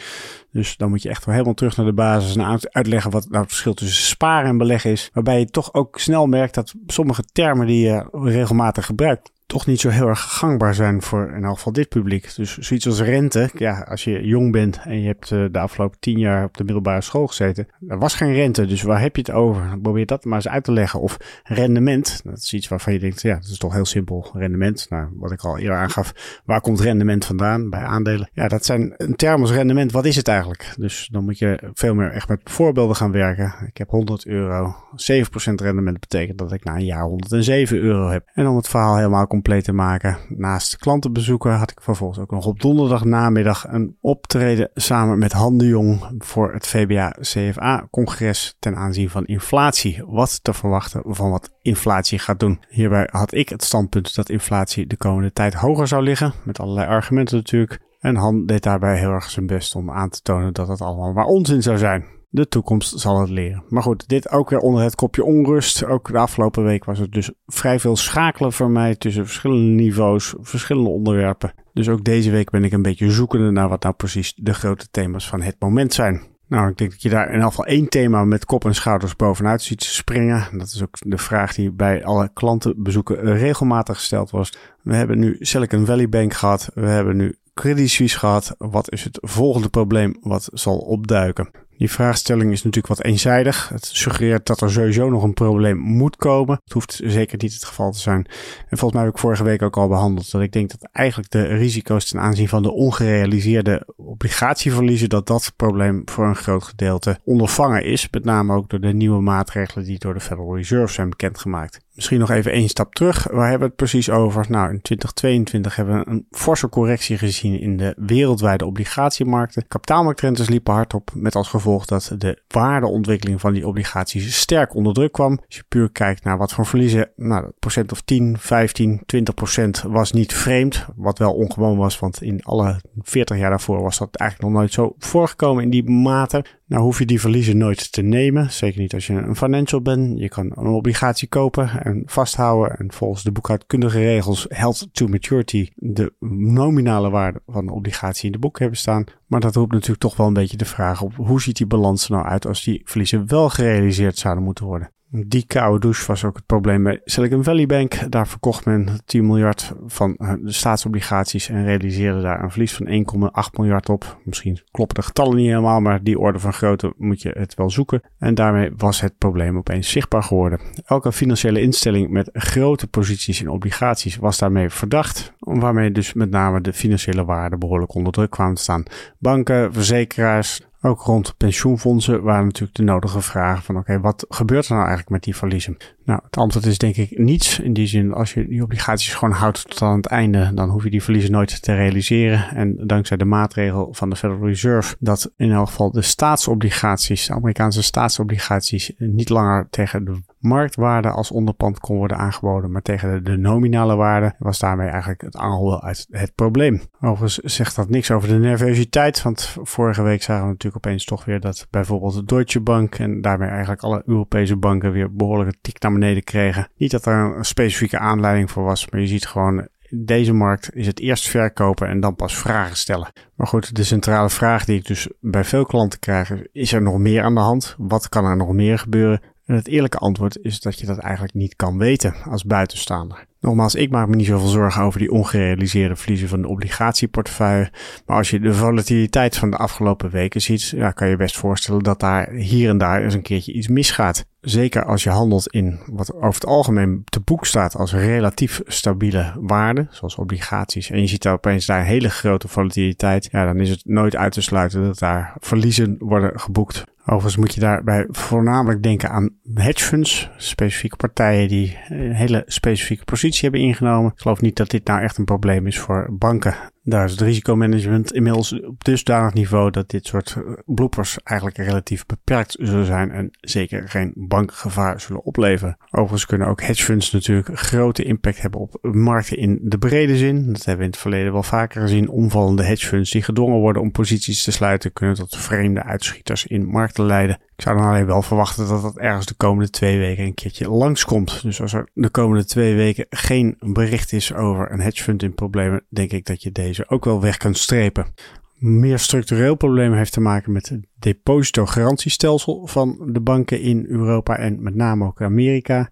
Dus 0.51 0.77
dan 0.77 0.89
moet 0.89 1.01
je 1.01 1.09
echt 1.09 1.25
wel 1.25 1.33
helemaal 1.33 1.55
terug 1.55 1.77
naar 1.77 1.85
de 1.85 1.93
basis 1.93 2.35
en 2.35 2.59
uitleggen 2.71 3.11
wat 3.11 3.29
nou 3.29 3.41
het 3.41 3.49
verschil 3.51 3.73
tussen 3.73 4.05
sparen 4.05 4.49
en 4.49 4.57
beleggen 4.57 4.91
is. 4.91 5.09
Waarbij 5.13 5.39
je 5.39 5.45
toch 5.45 5.73
ook 5.73 5.99
snel 5.99 6.27
merkt 6.27 6.53
dat 6.53 6.73
sommige 6.87 7.23
termen 7.23 7.67
die 7.67 7.85
je 7.85 8.07
regelmatig 8.11 8.85
gebruikt, 8.85 9.31
toch 9.45 9.65
niet 9.65 9.79
zo 9.79 9.89
heel 9.89 10.07
erg 10.07 10.21
gangbaar 10.21 10.73
zijn 10.73 11.01
voor 11.01 11.31
in 11.35 11.43
elk 11.43 11.55
geval 11.55 11.73
dit 11.73 11.89
publiek. 11.89 12.35
Dus 12.35 12.57
zoiets 12.57 12.87
als 12.87 13.01
rente, 13.01 13.49
ja, 13.53 13.79
als 13.89 14.03
je 14.03 14.25
jong 14.25 14.51
bent 14.51 14.79
en 14.83 15.01
je 15.01 15.07
hebt 15.07 15.31
eh, 15.31 15.45
de 15.51 15.59
afgelopen 15.59 15.99
tien 15.99 16.19
jaar 16.19 16.43
op 16.43 16.57
de 16.57 16.63
middelbare 16.63 17.01
school 17.01 17.27
gezeten, 17.27 17.67
er 17.87 17.97
was 17.97 18.15
geen 18.15 18.33
rente, 18.33 18.65
dus 18.65 18.81
waar 18.81 19.01
heb 19.01 19.15
je 19.15 19.21
het 19.21 19.31
over? 19.31 19.79
Probeer 19.81 20.05
dat 20.05 20.25
maar 20.25 20.35
eens 20.35 20.47
uit 20.47 20.63
te 20.63 20.71
leggen. 20.71 20.99
Of 20.99 21.17
rendement, 21.43 22.21
dat 22.23 22.37
is 22.37 22.53
iets 22.53 22.67
waarvan 22.67 22.93
je 22.93 22.99
denkt, 22.99 23.21
ja, 23.21 23.33
dat 23.33 23.49
is 23.49 23.57
toch 23.57 23.73
heel 23.73 23.85
simpel. 23.85 24.29
Rendement, 24.33 24.85
nou, 24.89 25.07
wat 25.15 25.31
ik 25.31 25.41
al 25.41 25.57
eerder 25.57 25.77
aangaf, 25.77 26.41
waar 26.45 26.61
komt 26.61 26.79
rendement 26.79 27.25
vandaan 27.25 27.69
bij 27.69 27.83
aandelen? 27.83 28.29
Ja, 28.33 28.47
dat 28.47 28.65
zijn 28.65 28.93
een 28.97 29.15
term 29.15 29.41
als 29.41 29.51
rendement, 29.51 29.91
wat 29.91 30.05
is 30.05 30.15
het 30.15 30.27
eigenlijk? 30.27 30.73
Dus 30.77 31.09
dan 31.11 31.23
moet 31.23 31.39
je 31.39 31.71
veel 31.73 31.95
meer 31.95 32.11
echt 32.11 32.27
met 32.27 32.41
voorbeelden 32.43 32.95
gaan 32.95 33.11
werken. 33.11 33.53
Ik 33.67 33.77
heb 33.77 33.89
100 33.89 34.25
euro, 34.25 34.75
7% 34.91 35.25
rendement 35.55 35.99
betekent 35.99 36.37
dat 36.37 36.51
ik 36.51 36.63
na 36.63 36.75
een 36.75 36.85
jaar 36.85 37.03
107 37.03 37.77
euro 37.77 38.09
heb. 38.09 38.29
En 38.33 38.47
om 38.47 38.55
het 38.55 38.67
verhaal 38.67 38.97
helemaal 38.97 39.27
compleet 39.35 39.63
te 39.63 39.73
maken. 39.73 40.17
Naast 40.29 40.77
klantenbezoeken 40.77 41.51
had 41.51 41.71
ik 41.71 41.81
vervolgens 41.81 42.19
ook 42.19 42.31
nog 42.31 42.45
op 42.45 42.61
donderdag 42.61 43.03
namiddag 43.03 43.65
een 43.67 43.97
optreden 44.01 44.69
samen 44.73 45.17
met 45.17 45.31
Han 45.31 45.57
de 45.57 45.67
Jong 45.67 46.15
voor 46.17 46.53
het 46.53 46.67
VBA 46.67 47.15
CFA 47.19 47.87
congres 47.91 48.55
ten 48.59 48.75
aanzien 48.75 49.09
van 49.09 49.25
inflatie. 49.25 50.03
Wat 50.07 50.43
te 50.43 50.53
verwachten 50.53 51.01
van 51.05 51.29
wat 51.29 51.49
inflatie 51.61 52.19
gaat 52.19 52.39
doen. 52.39 52.59
Hierbij 52.69 53.07
had 53.11 53.33
ik 53.33 53.49
het 53.49 53.63
standpunt 53.63 54.15
dat 54.15 54.29
inflatie 54.29 54.87
de 54.87 54.97
komende 54.97 55.31
tijd 55.31 55.53
hoger 55.53 55.87
zou 55.87 56.03
liggen. 56.03 56.33
Met 56.43 56.59
allerlei 56.59 56.87
argumenten 56.87 57.37
natuurlijk. 57.37 57.79
En 57.99 58.15
Han 58.15 58.45
deed 58.45 58.63
daarbij 58.63 58.97
heel 58.97 59.11
erg 59.11 59.29
zijn 59.29 59.47
best 59.47 59.75
om 59.75 59.91
aan 59.91 60.09
te 60.09 60.21
tonen 60.21 60.53
dat 60.53 60.67
het 60.67 60.81
allemaal 60.81 61.13
maar 61.13 61.25
onzin 61.25 61.61
zou 61.61 61.77
zijn. 61.77 62.14
De 62.35 62.47
toekomst 62.47 62.99
zal 62.99 63.19
het 63.19 63.29
leren. 63.29 63.63
Maar 63.69 63.83
goed, 63.83 64.07
dit 64.07 64.29
ook 64.29 64.49
weer 64.49 64.59
onder 64.59 64.83
het 64.83 64.95
kopje 64.95 65.23
onrust. 65.23 65.85
Ook 65.85 66.11
de 66.11 66.17
afgelopen 66.17 66.63
week 66.63 66.85
was 66.85 66.99
het 66.99 67.11
dus 67.11 67.31
vrij 67.45 67.79
veel 67.79 67.95
schakelen 67.95 68.53
voor 68.53 68.69
mij 68.69 68.95
tussen 68.95 69.25
verschillende 69.25 69.83
niveaus, 69.83 70.35
verschillende 70.39 70.89
onderwerpen. 70.89 71.53
Dus 71.73 71.89
ook 71.89 72.03
deze 72.03 72.31
week 72.31 72.49
ben 72.49 72.63
ik 72.63 72.71
een 72.71 72.81
beetje 72.81 73.11
zoekende 73.11 73.51
naar 73.51 73.69
wat 73.69 73.83
nou 73.83 73.95
precies 73.95 74.33
de 74.35 74.53
grote 74.53 74.87
thema's 74.91 75.27
van 75.27 75.41
het 75.41 75.55
moment 75.59 75.93
zijn. 75.93 76.21
Nou, 76.47 76.69
ik 76.69 76.77
denk 76.77 76.91
dat 76.91 77.01
je 77.01 77.09
daar 77.09 77.27
in 77.27 77.33
ieder 77.33 77.47
geval 77.47 77.65
één 77.65 77.89
thema 77.89 78.25
met 78.25 78.45
kop 78.45 78.65
en 78.65 78.75
schouders 78.75 79.15
bovenuit 79.15 79.61
ziet 79.61 79.83
springen. 79.83 80.57
Dat 80.57 80.67
is 80.67 80.83
ook 80.83 80.97
de 80.99 81.17
vraag 81.17 81.53
die 81.53 81.71
bij 81.71 82.03
alle 82.05 82.29
klantenbezoeken 82.33 83.37
regelmatig 83.37 83.95
gesteld 83.95 84.31
was. 84.31 84.57
We 84.81 84.95
hebben 84.95 85.19
nu 85.19 85.35
Silicon 85.39 85.85
Valley 85.85 86.09
Bank 86.09 86.33
gehad. 86.33 86.69
We 86.73 86.87
hebben 86.87 87.15
nu 87.15 87.35
Credit 87.53 87.89
Suisse 87.89 88.19
gehad. 88.19 88.55
Wat 88.57 88.91
is 88.91 89.03
het 89.03 89.17
volgende 89.21 89.69
probleem 89.69 90.17
wat 90.21 90.49
zal 90.53 90.77
opduiken? 90.77 91.49
Die 91.77 91.91
vraagstelling 91.91 92.51
is 92.51 92.63
natuurlijk 92.63 92.95
wat 92.95 93.03
eenzijdig. 93.03 93.69
Het 93.69 93.85
suggereert 93.85 94.45
dat 94.45 94.61
er 94.61 94.71
sowieso 94.71 95.09
nog 95.09 95.23
een 95.23 95.33
probleem 95.33 95.77
moet 95.77 96.15
komen. 96.15 96.59
Het 96.63 96.73
hoeft 96.73 97.01
zeker 97.03 97.37
niet 97.41 97.53
het 97.53 97.65
geval 97.65 97.91
te 97.91 97.99
zijn. 97.99 98.25
En 98.69 98.77
volgens 98.77 98.93
mij 98.93 99.03
heb 99.03 99.13
ik 99.13 99.19
vorige 99.19 99.43
week 99.43 99.61
ook 99.61 99.77
al 99.77 99.87
behandeld 99.87 100.31
dat 100.31 100.41
ik 100.41 100.51
denk 100.51 100.69
dat 100.69 100.89
eigenlijk 100.91 101.31
de 101.31 101.43
risico's 101.43 102.05
ten 102.05 102.19
aanzien 102.19 102.49
van 102.49 102.63
de 102.63 102.71
ongerealiseerde 102.71 103.87
obligatieverliezen, 103.95 105.09
dat 105.09 105.27
dat 105.27 105.53
probleem 105.55 106.01
voor 106.05 106.25
een 106.25 106.35
groot 106.35 106.63
gedeelte 106.63 107.19
ondervangen 107.23 107.83
is. 107.83 108.07
Met 108.11 108.23
name 108.23 108.55
ook 108.55 108.69
door 108.69 108.79
de 108.79 108.93
nieuwe 108.93 109.21
maatregelen 109.21 109.85
die 109.85 109.99
door 109.99 110.13
de 110.13 110.19
Federal 110.19 110.55
Reserve 110.55 110.93
zijn 110.93 111.09
bekendgemaakt. 111.09 111.84
Misschien 111.95 112.19
nog 112.19 112.29
even 112.29 112.51
één 112.51 112.69
stap 112.69 112.95
terug. 112.95 113.27
Waar 113.31 113.49
hebben 113.49 113.59
we 113.59 113.65
het 113.65 113.75
precies 113.75 114.09
over? 114.09 114.45
Nou, 114.49 114.69
in 114.69 114.81
2022 114.81 115.75
hebben 115.75 115.99
we 115.99 116.09
een 116.09 116.25
forse 116.31 116.69
correctie 116.69 117.17
gezien 117.17 117.59
in 117.59 117.77
de 117.77 117.93
wereldwijde 117.97 118.65
obligatiemarkten. 118.65 119.67
Kapitaalmarktrentes 119.67 120.49
liepen 120.49 120.73
hard 120.73 120.93
op, 120.93 121.11
met 121.13 121.35
als 121.35 121.47
gevolg 121.47 121.85
dat 121.85 122.11
de 122.17 122.41
waardeontwikkeling 122.47 123.41
van 123.41 123.53
die 123.53 123.67
obligaties 123.67 124.39
sterk 124.39 124.75
onder 124.75 124.93
druk 124.93 125.11
kwam. 125.11 125.39
Als 125.45 125.55
je 125.55 125.63
puur 125.67 125.91
kijkt 125.91 126.23
naar 126.23 126.37
wat 126.37 126.53
voor 126.53 126.65
verliezen, 126.65 127.09
nou, 127.15 127.51
procent 127.59 127.91
of 127.91 128.01
10, 128.01 128.35
15, 128.39 129.01
20 129.05 129.33
procent 129.33 129.81
was 129.81 130.11
niet 130.11 130.33
vreemd. 130.33 130.85
Wat 130.95 131.19
wel 131.19 131.33
ongewoon 131.33 131.77
was, 131.77 131.99
want 131.99 132.21
in 132.21 132.43
alle 132.43 132.81
40 133.01 133.37
jaar 133.37 133.49
daarvoor 133.49 133.81
was 133.81 133.97
dat 133.97 134.15
eigenlijk 134.15 134.51
nog 134.51 134.59
nooit 134.59 134.73
zo 134.73 134.95
voorgekomen 134.97 135.63
in 135.63 135.69
die 135.69 135.89
mate. 135.89 136.45
Nou 136.67 136.83
hoef 136.83 136.99
je 136.99 137.05
die 137.05 137.19
verliezen 137.19 137.57
nooit 137.57 137.91
te 137.91 138.01
nemen. 138.01 138.51
Zeker 138.51 138.81
niet 138.81 138.93
als 138.93 139.07
je 139.07 139.13
een 139.13 139.35
financial 139.35 139.81
bent. 139.81 140.19
Je 140.19 140.29
kan 140.29 140.51
een 140.55 140.67
obligatie 140.67 141.27
kopen 141.27 141.69
en 141.85 142.03
vasthouden. 142.05 142.77
En 142.77 142.91
volgens 142.91 143.23
de 143.23 143.31
boekhoudkundige 143.31 143.99
regels 143.99 144.45
held 144.49 144.87
to 144.91 145.07
maturity 145.07 145.69
de 145.75 146.13
nominale 146.29 147.09
waarde 147.09 147.41
van 147.47 147.65
de 147.65 147.73
obligatie 147.73 148.25
in 148.25 148.31
de 148.31 148.39
boek 148.39 148.59
hebben 148.59 148.77
staan. 148.77 149.03
Maar 149.27 149.39
dat 149.39 149.55
roept 149.55 149.71
natuurlijk 149.71 150.01
toch 150.01 150.17
wel 150.17 150.27
een 150.27 150.33
beetje 150.33 150.57
de 150.57 150.65
vraag 150.65 151.01
op 151.01 151.15
hoe 151.15 151.41
ziet 151.41 151.57
die 151.57 151.67
balans 151.67 152.05
er 152.05 152.11
nou 152.11 152.25
uit 152.25 152.47
als 152.47 152.63
die 152.63 152.81
verliezen 152.85 153.27
wel 153.27 153.49
gerealiseerd 153.49 154.17
zouden 154.17 154.43
moeten 154.43 154.65
worden. 154.65 154.93
Die 155.17 155.45
koude 155.47 155.79
douche 155.79 156.07
was 156.07 156.23
ook 156.23 156.35
het 156.35 156.45
probleem 156.45 156.83
bij 156.83 157.01
Silicon 157.03 157.43
Valley 157.43 157.65
Bank. 157.65 158.11
Daar 158.11 158.27
verkocht 158.27 158.65
men 158.65 158.87
10 159.05 159.25
miljard 159.25 159.73
van 159.85 160.15
eh, 160.15 160.33
de 160.41 160.51
staatsobligaties 160.51 161.49
en 161.49 161.65
realiseerde 161.65 162.21
daar 162.21 162.43
een 162.43 162.51
verlies 162.51 162.73
van 162.73 162.87
1,8 162.87 163.59
miljard 163.59 163.89
op. 163.89 164.19
Misschien 164.23 164.59
kloppen 164.71 164.95
de 164.95 165.01
getallen 165.01 165.35
niet 165.35 165.47
helemaal, 165.47 165.79
maar 165.79 166.03
die 166.03 166.19
orde 166.19 166.39
van 166.39 166.53
grootte 166.53 166.93
moet 166.97 167.21
je 167.21 167.29
het 167.37 167.53
wel 167.53 167.69
zoeken. 167.69 168.01
En 168.19 168.35
daarmee 168.35 168.71
was 168.77 169.01
het 169.01 169.17
probleem 169.17 169.57
opeens 169.57 169.89
zichtbaar 169.89 170.23
geworden. 170.23 170.59
Elke 170.85 171.11
financiële 171.11 171.61
instelling 171.61 172.09
met 172.09 172.29
grote 172.33 172.87
posities 172.87 173.41
in 173.41 173.49
obligaties 173.49 174.15
was 174.15 174.37
daarmee 174.37 174.69
verdacht, 174.69 175.33
waarmee 175.39 175.91
dus 175.91 176.13
met 176.13 176.29
name 176.29 176.61
de 176.61 176.73
financiële 176.73 177.25
waarden 177.25 177.59
behoorlijk 177.59 177.93
onder 177.93 178.13
druk 178.13 178.31
kwamen 178.31 178.55
te 178.55 178.61
staan. 178.61 178.83
Banken, 179.19 179.73
verzekeraars, 179.73 180.61
ook 180.85 181.01
rond 181.01 181.37
pensioenfondsen 181.37 182.23
waren 182.23 182.45
natuurlijk 182.45 182.77
de 182.77 182.83
nodige 182.83 183.21
vragen 183.21 183.63
van 183.63 183.77
oké, 183.77 183.99
wat 183.99 184.25
gebeurt 184.29 184.65
er 184.65 184.71
nou 184.71 184.85
eigenlijk 184.85 185.09
met 185.09 185.23
die 185.23 185.35
verliezen? 185.35 185.77
Nou, 186.05 186.19
het 186.23 186.37
antwoord 186.37 186.65
is 186.65 186.77
denk 186.77 186.95
ik 186.95 187.17
niets. 187.17 187.59
In 187.59 187.73
die 187.73 187.87
zin, 187.87 188.13
als 188.13 188.33
je 188.33 188.47
die 188.47 188.63
obligaties 188.63 189.13
gewoon 189.13 189.33
houdt 189.33 189.69
tot 189.69 189.81
aan 189.81 189.95
het 189.95 190.05
einde, 190.05 190.51
dan 190.53 190.69
hoef 190.69 190.83
je 190.83 190.89
die 190.89 191.03
verliezen 191.03 191.31
nooit 191.31 191.61
te 191.61 191.75
realiseren. 191.75 192.55
En 192.55 192.87
dankzij 192.87 193.17
de 193.17 193.25
maatregel 193.25 193.87
van 193.91 194.09
de 194.09 194.15
Federal 194.15 194.47
Reserve, 194.47 194.95
dat 194.99 195.31
in 195.37 195.51
elk 195.51 195.67
geval 195.67 195.91
de 195.91 196.01
staatsobligaties, 196.01 197.27
de 197.27 197.33
Amerikaanse 197.33 197.83
staatsobligaties, 197.83 198.91
niet 198.97 199.29
langer 199.29 199.67
tegen 199.69 200.05
de 200.05 200.21
marktwaarde 200.45 201.09
als 201.09 201.31
onderpand 201.31 201.79
kon 201.79 201.97
worden 201.97 202.17
aangeboden, 202.17 202.71
maar 202.71 202.81
tegen 202.81 203.23
de, 203.23 203.37
nominale 203.37 203.95
waarde 203.95 204.35
was 204.37 204.59
daarmee 204.59 204.87
eigenlijk 204.87 205.21
het 205.21 205.37
aanhouden 205.37 205.81
uit 205.81 206.05
het 206.09 206.35
probleem. 206.35 206.81
Overigens 207.01 207.55
zegt 207.55 207.75
dat 207.75 207.89
niks 207.89 208.11
over 208.11 208.27
de 208.27 208.37
nervositeit, 208.37 209.21
want 209.21 209.57
vorige 209.61 210.01
week 210.01 210.23
zagen 210.23 210.43
we 210.43 210.51
natuurlijk 210.51 210.85
opeens 210.85 211.05
toch 211.05 211.25
weer 211.25 211.39
dat 211.39 211.67
bijvoorbeeld 211.69 212.13
de 212.13 212.23
Deutsche 212.23 212.61
Bank 212.61 212.95
en 212.95 213.21
daarmee 213.21 213.49
eigenlijk 213.49 213.81
alle 213.81 214.03
Europese 214.05 214.55
banken 214.55 214.91
weer 214.91 215.15
behoorlijke 215.15 215.57
tik 215.61 215.81
naar 215.81 215.91
beneden 215.91 216.23
kregen. 216.23 216.67
Niet 216.77 216.91
dat 216.91 217.05
er 217.05 217.35
een 217.37 217.45
specifieke 217.45 217.99
aanleiding 217.99 218.51
voor 218.51 218.63
was, 218.63 218.89
maar 218.89 218.99
je 218.99 219.07
ziet 219.07 219.27
gewoon 219.27 219.67
deze 219.89 220.33
markt 220.33 220.75
is 220.75 220.87
het 220.87 220.99
eerst 220.99 221.29
verkopen 221.29 221.87
en 221.87 221.99
dan 221.99 222.15
pas 222.15 222.37
vragen 222.37 222.77
stellen. 222.77 223.11
Maar 223.35 223.47
goed, 223.47 223.75
de 223.75 223.83
centrale 223.83 224.29
vraag 224.29 224.65
die 224.65 224.77
ik 224.79 224.85
dus 224.85 225.07
bij 225.21 225.43
veel 225.43 225.65
klanten 225.65 225.99
krijg 225.99 226.31
is 226.51 226.73
er 226.73 226.81
nog 226.81 226.97
meer 226.97 227.23
aan 227.23 227.35
de 227.35 227.41
hand? 227.41 227.75
Wat 227.77 228.09
kan 228.09 228.25
er 228.25 228.37
nog 228.37 228.53
meer 228.53 228.79
gebeuren? 228.79 229.21
En 229.45 229.55
het 229.55 229.67
eerlijke 229.67 229.97
antwoord 229.97 230.37
is 230.41 230.59
dat 230.59 230.79
je 230.79 230.85
dat 230.85 230.97
eigenlijk 230.97 231.33
niet 231.33 231.55
kan 231.55 231.77
weten 231.77 232.15
als 232.29 232.43
buitenstaander. 232.43 233.25
Nogmaals, 233.39 233.75
ik 233.75 233.89
maak 233.89 234.07
me 234.07 234.15
niet 234.15 234.25
zoveel 234.25 234.47
zorgen 234.47 234.83
over 234.83 234.99
die 234.99 235.11
ongerealiseerde 235.11 235.95
verliezen 235.95 236.27
van 236.27 236.41
de 236.41 236.47
obligatieportefeuille. 236.47 237.71
Maar 238.05 238.17
als 238.17 238.29
je 238.29 238.39
de 238.39 238.53
volatiliteit 238.53 239.37
van 239.37 239.49
de 239.49 239.57
afgelopen 239.57 240.09
weken 240.09 240.41
ziet, 240.41 240.69
ja, 240.69 240.91
kan 240.91 241.07
je 241.07 241.15
best 241.15 241.37
voorstellen 241.37 241.83
dat 241.83 241.99
daar 241.99 242.31
hier 242.31 242.69
en 242.69 242.77
daar 242.77 243.03
eens 243.03 243.13
een 243.13 243.21
keertje 243.21 243.53
iets 243.53 243.67
misgaat. 243.67 244.25
Zeker 244.41 244.85
als 244.85 245.03
je 245.03 245.09
handelt 245.09 245.47
in 245.47 245.79
wat 245.85 246.13
over 246.13 246.33
het 246.33 246.45
algemeen 246.45 247.01
te 247.05 247.19
boek 247.19 247.45
staat 247.45 247.75
als 247.75 247.93
relatief 247.93 248.61
stabiele 248.65 249.33
waarden, 249.39 249.87
zoals 249.91 250.15
obligaties, 250.15 250.89
en 250.89 251.01
je 251.01 251.07
ziet 251.07 251.21
daar 251.21 251.33
opeens 251.33 251.65
daar 251.65 251.83
hele 251.83 252.09
grote 252.09 252.47
volatiliteit, 252.47 253.27
ja, 253.31 253.45
dan 253.45 253.59
is 253.59 253.69
het 253.69 253.81
nooit 253.83 254.15
uit 254.15 254.33
te 254.33 254.41
sluiten 254.41 254.83
dat 254.83 254.99
daar 254.99 255.33
verliezen 255.39 255.95
worden 255.99 256.39
geboekt. 256.39 256.85
Overigens 257.05 257.37
moet 257.37 257.53
je 257.53 257.59
daarbij 257.59 258.05
voornamelijk 258.09 258.83
denken 258.83 259.09
aan 259.09 259.29
hedge 259.53 259.83
funds, 259.85 260.29
specifieke 260.37 260.95
partijen 260.95 261.47
die 261.47 261.77
een 261.89 262.13
hele 262.13 262.43
specifieke 262.45 263.03
positie 263.03 263.41
hebben 263.41 263.61
ingenomen. 263.61 264.11
Ik 264.11 264.19
geloof 264.21 264.41
niet 264.41 264.55
dat 264.55 264.69
dit 264.69 264.87
nou 264.87 265.01
echt 265.01 265.17
een 265.17 265.25
probleem 265.25 265.67
is 265.67 265.79
voor 265.79 266.07
banken. 266.11 266.55
Daar 266.87 267.05
is 267.05 267.11
het 267.11 267.21
risicomanagement 267.21 268.13
inmiddels 268.13 268.61
op 268.63 268.83
dusdanig 268.83 269.33
niveau 269.33 269.71
dat 269.71 269.89
dit 269.89 270.07
soort 270.07 270.35
eh, 270.37 270.53
bloepers 270.65 271.17
eigenlijk 271.23 271.57
relatief 271.57 272.05
beperkt 272.05 272.55
zullen 272.59 272.85
zijn 272.85 273.11
en 273.11 273.29
zeker 273.41 273.89
geen 273.89 274.13
bankgevaar 274.15 275.01
zullen 275.01 275.23
opleveren. 275.23 275.77
Overigens 275.91 276.25
kunnen 276.25 276.47
ook 276.47 276.61
hedge 276.61 276.83
funds 276.83 277.11
natuurlijk 277.11 277.59
grote 277.59 278.03
impact 278.03 278.41
hebben 278.41 278.59
op 278.59 278.77
markten 278.81 279.37
in 279.37 279.59
de 279.63 279.77
brede 279.77 280.17
zin. 280.17 280.45
Dat 280.45 280.65
hebben 280.65 280.77
we 280.77 280.83
in 280.83 280.89
het 280.89 280.99
verleden 280.99 281.33
wel 281.33 281.43
vaker 281.43 281.81
gezien. 281.81 282.09
Omvallende 282.09 282.63
hedge 282.63 282.87
funds 282.87 283.11
die 283.11 283.23
gedwongen 283.23 283.59
worden 283.59 283.81
om 283.81 283.91
posities 283.91 284.43
te 284.43 284.51
sluiten 284.51 284.93
kunnen 284.93 285.15
tot 285.15 285.37
vreemde 285.37 285.83
uitschieters 285.83 286.45
in 286.47 286.65
markten 286.65 287.05
leiden. 287.05 287.39
Ik 287.55 287.61
zou 287.61 287.77
dan 287.77 287.85
alleen 287.85 288.05
wel 288.05 288.21
verwachten 288.21 288.67
dat 288.67 288.81
dat 288.81 288.97
ergens 288.97 289.25
de 289.25 289.33
komende 289.33 289.69
twee 289.69 289.97
weken 289.97 290.23
een 290.23 290.33
keertje 290.33 290.69
langskomt. 290.69 291.41
Dus 291.41 291.61
als 291.61 291.73
er 291.73 291.89
de 291.93 292.09
komende 292.09 292.45
twee 292.45 292.75
weken 292.75 293.05
geen 293.09 293.55
bericht 293.59 294.11
is 294.11 294.33
over 294.33 294.71
een 294.71 294.79
hedge 294.79 295.03
fund 295.03 295.23
in 295.23 295.33
problemen, 295.33 295.85
denk 295.89 296.11
ik 296.11 296.25
dat 296.25 296.43
je 296.43 296.51
deze 296.51 296.89
ook 296.89 297.05
wel 297.05 297.21
weg 297.21 297.37
kunt 297.37 297.57
strepen. 297.57 298.13
Meer 298.55 298.99
structureel 298.99 299.55
probleem 299.55 299.93
heeft 299.93 300.11
te 300.11 300.19
maken 300.19 300.51
met 300.51 300.69
het 300.69 300.85
depositogarantiestelsel 300.99 302.67
van 302.67 303.09
de 303.11 303.21
banken 303.21 303.61
in 303.61 303.85
Europa 303.87 304.37
en 304.37 304.63
met 304.63 304.75
name 304.75 305.05
ook 305.05 305.21
Amerika. 305.21 305.89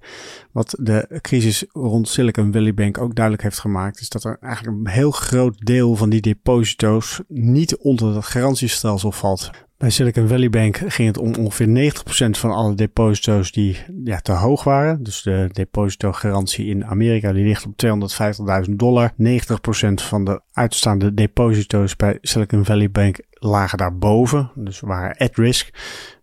Wat 0.51 0.75
de 0.79 1.20
crisis 1.22 1.65
rond 1.72 2.08
Silicon 2.08 2.53
Valley 2.53 2.74
Bank 2.74 2.98
ook 2.98 3.15
duidelijk 3.15 3.43
heeft 3.43 3.60
gemaakt, 3.60 4.00
is 4.00 4.10
dat 4.10 4.24
er 4.24 4.38
eigenlijk 4.41 4.77
een 4.77 4.88
heel 4.88 5.12
groot 5.12 5.65
deel 5.65 5.96
van 5.96 6.10
die 6.10 6.22
deposito's 6.22 7.22
niet 7.27 7.77
onder 7.77 8.13
dat 8.13 8.25
garantiestelsel 8.25 9.12
valt. 9.12 9.51
Bij 9.84 9.92
Silicon 9.92 10.28
Valley 10.28 10.50
Bank 10.50 10.78
ging 10.78 11.08
het 11.08 11.18
om 11.18 11.36
ongeveer 11.36 11.94
90% 11.94 12.30
van 12.30 12.52
alle 12.52 12.75
deposito's 12.75 13.52
die 13.52 13.78
ja, 14.04 14.20
te 14.20 14.32
hoog 14.32 14.63
waren. 14.63 15.04
Dus 15.04 15.22
de 15.22 15.50
depositogarantie 15.52 16.66
in 16.66 16.86
Amerika 16.86 17.34
die 17.34 17.46
ligt 17.46 17.66
op 17.66 17.74
250.000 18.68 18.74
dollar. 18.75 19.12
90% 19.12 19.16
van 19.94 20.25
de 20.25 20.42
uitstaande 20.54 21.13
deposito's 21.13 21.96
bij 21.96 22.18
Silicon 22.22 22.66
Valley 22.66 22.92
Bank 22.92 23.20
lagen 23.32 23.78
daarboven. 23.78 24.52
Dus 24.56 24.80
waren 24.80 25.18
at 25.18 25.36
risk. 25.36 25.70